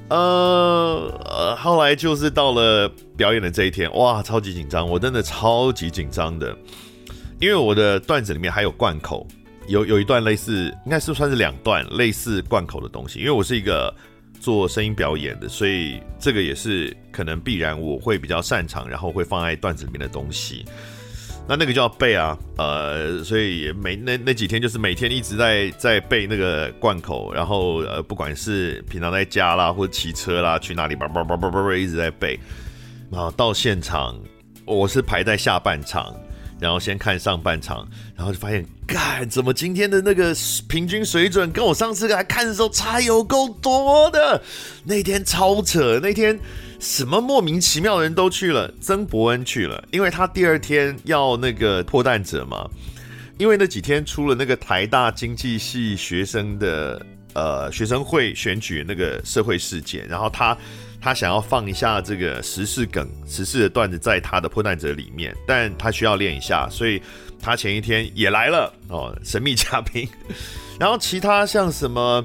[0.08, 6.56] 呃，后来就是到了表演的这一天，哇，超级紧张，我真的超级紧张的，
[7.40, 9.24] 因为我的段子里面还有贯口，
[9.68, 13.94] 有有一段类似，应该是算是两段类似贯口的东西，因为我是一个
[14.46, 20.64] 做声音表演的，所以这个也是可能必然我会比较擅长，然后会放在段子里面的东西。
[21.48, 32.38] 那那个就要背啊，呃，所以每那那几天就是每天一直在在背那个贯口，然后呃，不管是平常在家啦，或者骑车啦，去哪里叭叭叭叭叭一直在背，
[33.10, 34.16] 然后到现场，
[34.64, 36.14] 我是排在下半场，
[36.60, 37.86] 然后先看上半场，
[38.16, 40.34] 然后就发现，干，怎么今天的那个
[40.68, 44.42] 平均水准跟我上次来看的时候差有够多的？
[44.84, 46.38] 那天超扯，那天。
[46.78, 52.68] 什么莫名其妙的人都去了，曾伯恩去了，因为他第二天要那个破蛋者嘛。
[53.38, 57.00] 因为那几天出了那个台大经济系学生的
[57.32, 60.56] 呃学生会选举那个社会事件，然后他
[61.00, 67.00] 他想要放一下这个时事梗、时事的段子在他的破蛋者里面，但他需要练一下，所以
[67.40, 70.08] 他前一天也来了哦，神秘嘉宾。
[70.78, 72.24] 然后其他像什么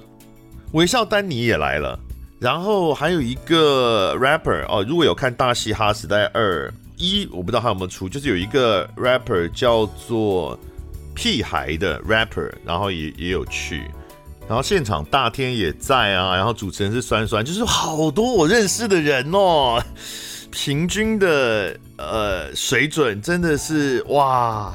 [0.74, 2.00] 微笑丹尼也来了。
[2.40, 10.60] 然后还有一个 rapper 哦，如果有看《大嘻哈时代二一》，我不知道他有没有出，就是有一个 rapper 叫做
[11.14, 13.84] 屁孩的 rapper，然后也也有去，
[14.48, 19.82] 然后现场大天也在啊，然后主持人是酸酸，就是好多我认识的人哦。
[20.54, 24.74] 平均的呃水准真的是哇，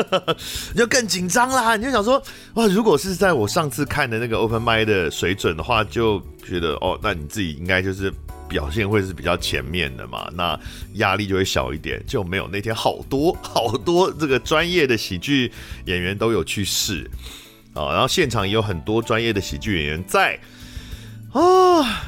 [0.72, 1.76] 你就更紧张啦！
[1.76, 2.22] 你就想说
[2.54, 8.10] 哇，如果是在我上次看的那个 Open m i 的水准的话，就觉得哦，那你自己应该就是
[8.48, 10.58] 表现会是比较前面的嘛，那
[10.94, 12.02] 压力就会小一点。
[12.06, 15.52] 就没有那天好多好多这个专业的喜剧
[15.84, 17.06] 演员都有去试
[17.74, 20.38] 啊，然后现场也有很多专业的喜剧演员在
[21.32, 22.02] 啊，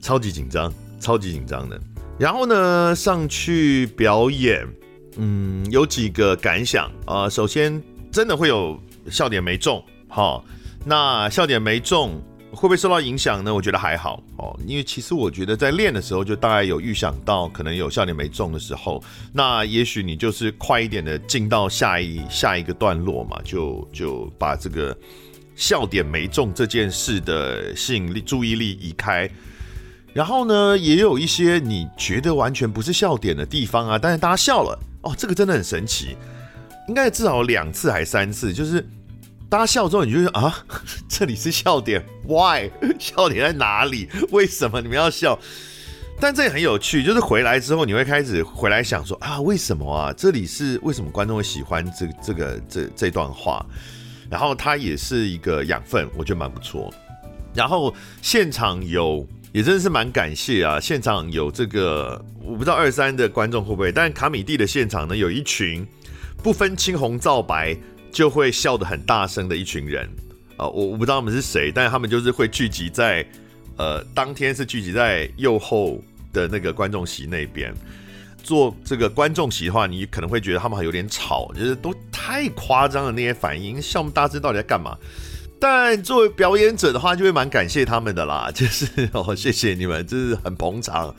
[0.00, 1.80] 超级紧张，超级紧张的。
[2.18, 4.66] 然后呢，上去表演，
[5.16, 7.30] 嗯，有几个感想啊、呃。
[7.30, 7.80] 首先，
[8.10, 8.76] 真的会有
[9.08, 10.44] 笑点没中，好，
[10.84, 12.20] 那笑点没中
[12.50, 13.54] 会不会受到影响呢？
[13.54, 24.96] 我觉得还好哦，因为其实我觉得在练的时候就大概有预想到可能有笑点没中的时候，那也许你就是快一点的进到下一下一个段落嘛，就就把这个
[25.54, 29.28] 笑点没中这件事的吸引力注意力移开。
[30.14, 36.16] 然后呢，也有一些你觉得完全不是笑点的地方啊，但是大家笑了哦，这个真的很神奇，
[36.88, 38.84] 应该至少两次还三次，就是
[39.48, 40.64] 大家笑之后，你就说啊，
[41.08, 42.70] 这里是笑点，why？
[42.98, 44.08] 笑点在哪里？
[44.30, 45.38] 为什么你们要笑？
[46.20, 50.12] 但这也很有趣，就是回来之后你会开始回来想说啊，为什么啊？
[50.12, 53.64] 这里是为什么观众会喜欢这这个这这段话？
[54.28, 56.92] 然后它也是一个养分，我觉得蛮不错。
[57.54, 59.26] 然后现场有。
[59.50, 60.78] 也真的是蛮感谢啊！
[60.78, 65.84] 现场有这个，我不知道二三的观众会不会，但卡米蒂的现场呢，有一群
[66.42, 67.74] 不分青红皂白
[68.10, 70.08] 就会笑得很大声的一群人
[70.56, 70.66] 啊！
[70.66, 73.26] 我我不知道他们是谁，但是他们就是会聚集在
[73.76, 76.02] 呃当天是聚集在右后
[76.32, 77.72] 的那个观众席那边
[78.42, 84.96] 做这个观众席的话，你可能会觉得他们还有点吵，就是都太夸张了那些反应，笑那么大声到底在干嘛？
[85.60, 91.12] 但作为表演者的话，就会蛮感谢他们的啦， 就是哦，谢谢你们，就是很捧场，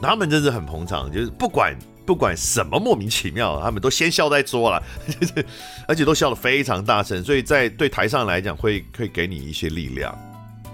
[0.00, 1.76] 他们真是很捧场，就是不管
[2.06, 4.82] 不管什么莫名其妙，他们都先笑再说啦，
[5.20, 5.44] 就是
[5.88, 10.16] 而且都笑得非常大声，所以在对台上来讲会会给你一些力量。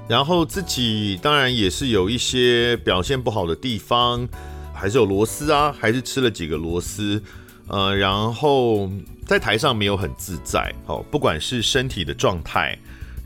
[0.09, 4.29] 然后自己当然也是有一些表现不好的地方，
[4.75, 7.23] 还是有螺丝啊，还是吃了几个螺丝，
[7.69, 8.91] 呃，然后
[9.25, 12.77] 在台上没有很自在，哦，不管是身体的状态。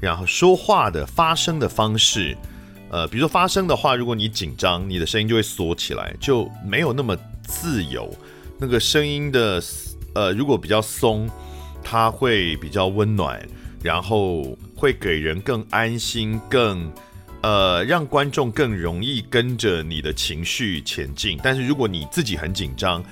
[0.00, 2.36] 然后说话的发声的方式，
[2.94, 8.08] 呃，比如说发声的话，如果你紧张，你的声音就会缩起来，就没有那么自由。
[8.56, 9.60] 那个声音的，
[10.14, 11.28] 呃，如果比较松，
[11.82, 13.44] 它会比较温暖，
[13.82, 16.88] 然后会给人更安心、更
[17.42, 21.36] 呃，让观众更容易跟着你的情绪前进。
[21.42, 23.04] 但是如果你自己很紧张，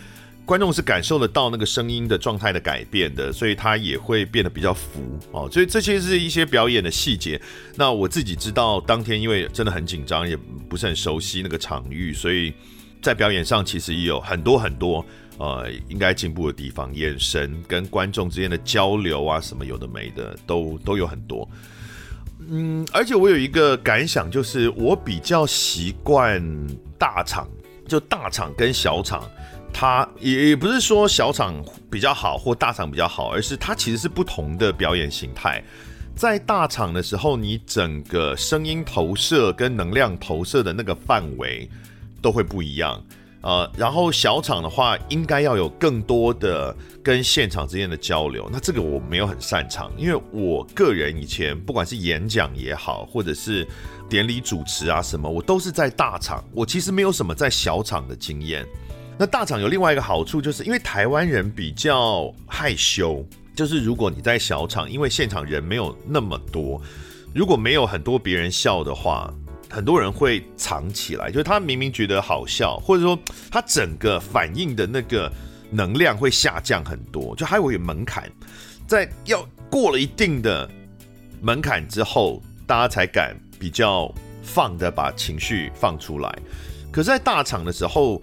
[0.45, 5.49] 观众是感受得到那个声音的状态的改变的，所以他也会变得比较浮哦。
[5.51, 7.41] 所以这些是一些表演的细节。
[7.77, 10.37] 那我自己知道，当天因为真的很紧张，也
[10.69, 12.53] 不是很熟悉那个场域，所以
[13.01, 15.05] 在表演上其实也有很多很多
[15.39, 16.93] 呃应该进步的地方。
[16.95, 21.49] 眼神跟观众之间的交流啊，什么有的没的，都都有很多。
[22.51, 26.43] 嗯，而且我有一个感想，就是我比较习惯
[26.99, 27.49] 大场，
[27.87, 29.31] 就大场跟小场，
[29.73, 35.63] 它也也不是说小场比较好或大场比较好，而是它其实是不同的表演形态。
[36.15, 41.69] 在大场的时候，你整个声音投射跟能量投射的那个范围
[42.21, 43.03] 都会不一样。
[43.41, 48.49] 呃，然后小场的话，应该要有更多的跟现场之间的交流。
[48.53, 53.67] 那这个我没有很擅长，因为我个人以前不管是演讲也好，或者是
[54.09, 56.45] 典礼主持啊什么，我都是在大场。
[56.53, 58.65] 我其实没有什么在小场的经验。
[59.23, 66.83] 那大厂有另外一个好处，就是因为台湾人比较害羞，就是如果你在小厂，因为现场人没有那么多，
[67.33, 69.33] 如果没有很多别人笑的话。
[69.71, 73.19] 很多人会藏起来，就是他明明觉得好笑，或者说
[73.49, 75.33] 他整个反应的那个
[75.71, 78.31] 能量会下降很多，就还有一个门槛，
[78.89, 80.69] 在要过了一定的
[81.41, 84.13] 门槛之后，大家才敢比较
[84.43, 86.39] 放的把情绪放出来。
[86.91, 88.21] 可是，在大厂的时候，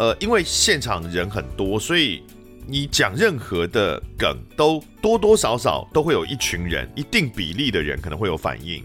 [0.00, 2.22] 呃，因为现场人很多，所以
[2.66, 8.82] 你讲任何的梗，都多多少少都会有一群人，一定比例的人可能会有反应。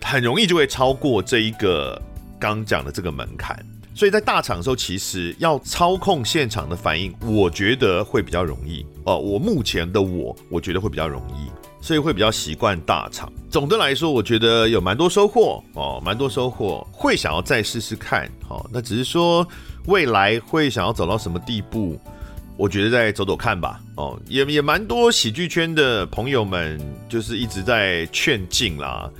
[0.00, 2.00] 很容易就会超过这一个
[2.38, 3.54] 刚讲的这个门槛，
[3.94, 9.18] 所以在大场的时候，其实要操控现场的反应，我觉得会比较容易哦。
[9.18, 11.50] 我目前的我，我觉得会比较容易，
[11.84, 13.30] 所以会比较习惯大场。
[13.50, 18.26] 总的来说，我觉得有蛮多收获哦，蛮多收获，会想要再试试看。
[18.48, 19.46] 哦，那只是说
[19.86, 21.98] 未来会想要走到什么地步，
[22.56, 23.80] 我觉得再走走看吧。
[23.96, 29.10] 哦，也也蛮多喜剧圈的朋友们就是一直在劝进啦。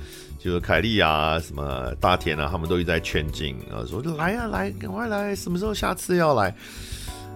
[0.43, 6.51] 就是凯莉啊，什么大田啊，他们都一直在劝进啊，说来啊来，赶快来，什么时候下次要来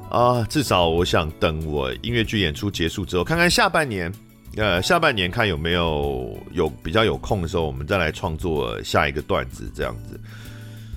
[0.09, 0.43] 啊？
[0.45, 4.11] 至少我想等我音乐剧演出结束之后，看看下半年，
[4.55, 10.19] 呃，下半年看有没有有比较有空的时候，我们再来创作下一个段子这样子。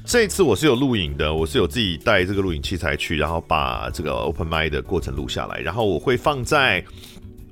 [0.09, 6.83] 这次我是有录影的，我是有自己带这个录影器材去，然后把这个 open mic 的过程录下来，然后我会放在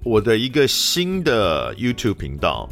[0.02, 2.66] 我的一个新的 YouTube 频道。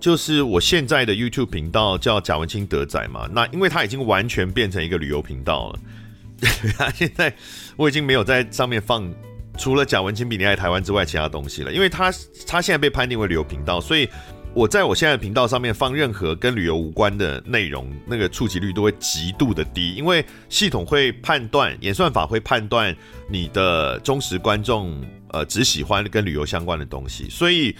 [0.00, 7.32] 就是我现在的 YouTube 频道叫贾文清德仔嘛，那因为它已经完全变成一个旅游频道了， 现在
[7.76, 9.08] 我已经没有在上面放
[9.56, 12.12] 除了贾文清比你爱台湾之外其他东西了，因为它
[12.48, 14.08] 它现在被判定为旅游频道，所以
[14.54, 22.94] 我在我现在的频道上面放任何跟旅游无关的内容，那个触及率都会极度的低，因为系统会判断，演算法会判断
[23.28, 27.74] 你的忠实观众呃只喜欢跟旅游相关的东西，所以。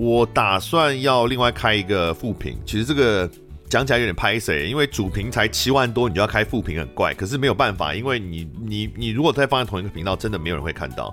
[0.00, 3.28] 我打算要另外开一个副频，其实这个
[3.68, 7.12] 讲起来有点拍谁，因为主频才七万多，你就要开副频很怪。
[7.14, 11.12] 可是没有办法，因为你你你如果再放在同一个频道，真的没有人会看到。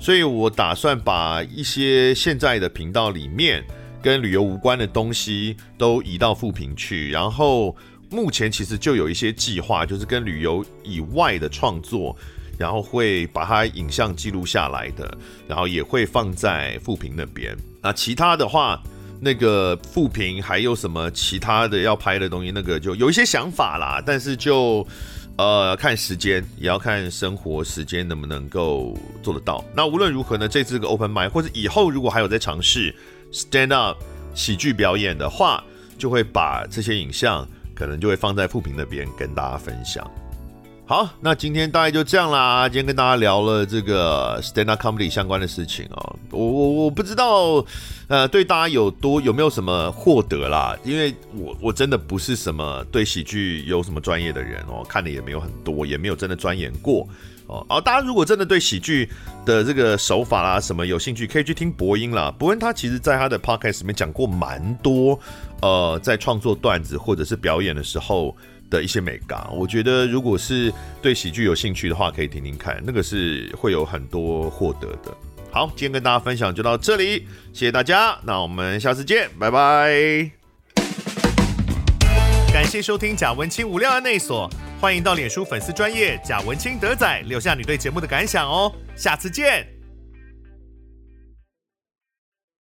[0.00, 3.62] 所以我打算把一些现在的频道里面
[4.04, 7.10] 跟旅游无关的东西都移到富平去。
[7.10, 7.74] 然后
[8.10, 12.14] 目前其实就有一些计划，就是跟旅游以外的创作。
[12.56, 17.52] 然后会把它影像记录下来的，然后也会放在富平那边。
[17.82, 18.80] 那其他的话，
[19.20, 24.00] 那个富平还有什么其他的要拍的东西，那个就有一些想法啦。
[24.06, 24.86] 但是就
[25.36, 29.64] 呃看时间，也要看生活时间能不能够做得到。
[29.74, 32.94] 那无论如何呢，这次个 Open Mic 或者以后如果还有在尝试
[33.34, 33.98] Stand Up
[34.32, 35.62] 喜剧表演的话，
[35.98, 40.08] 就会把这些影像可能就会放在副屏那边跟大家分享。
[40.86, 42.68] 好，那今天大概就这样啦。
[42.68, 46.16] 今天跟大家聊了这个 stand up comedy 相关的事情哦。
[46.30, 47.64] 我我我不知道，
[48.06, 50.76] 呃，对大家有多有没有什么获得啦？
[50.84, 57.08] 因为我我真的不是什么对喜剧有什么专业的人哦，看的也没有很多，也没有真的钻研过
[57.46, 57.80] 哦。
[57.84, 59.08] 大家如果真的对喜剧
[59.44, 62.30] 的这个手法啦什么有兴趣，可以去听博恩啦。
[62.38, 65.18] 博恩他其实在他的 podcast 里面讲过蛮多，
[65.62, 68.36] 呃，在创作段子或者是表演的时候。
[68.70, 75.14] 的一些美感，我觉得如果是对喜剧有兴趣的话，可以听听看，那个是会有很多获得的。
[75.52, 80.43] 好，今天跟大家分享就到这里，谢谢大家，那我们下次见，拜拜。
[82.64, 84.48] 感谢收听贾文清无料案内所，
[84.80, 89.73] 欢迎到脸书粉丝专业贾文清德仔留下你对节目的感想哦，下次见。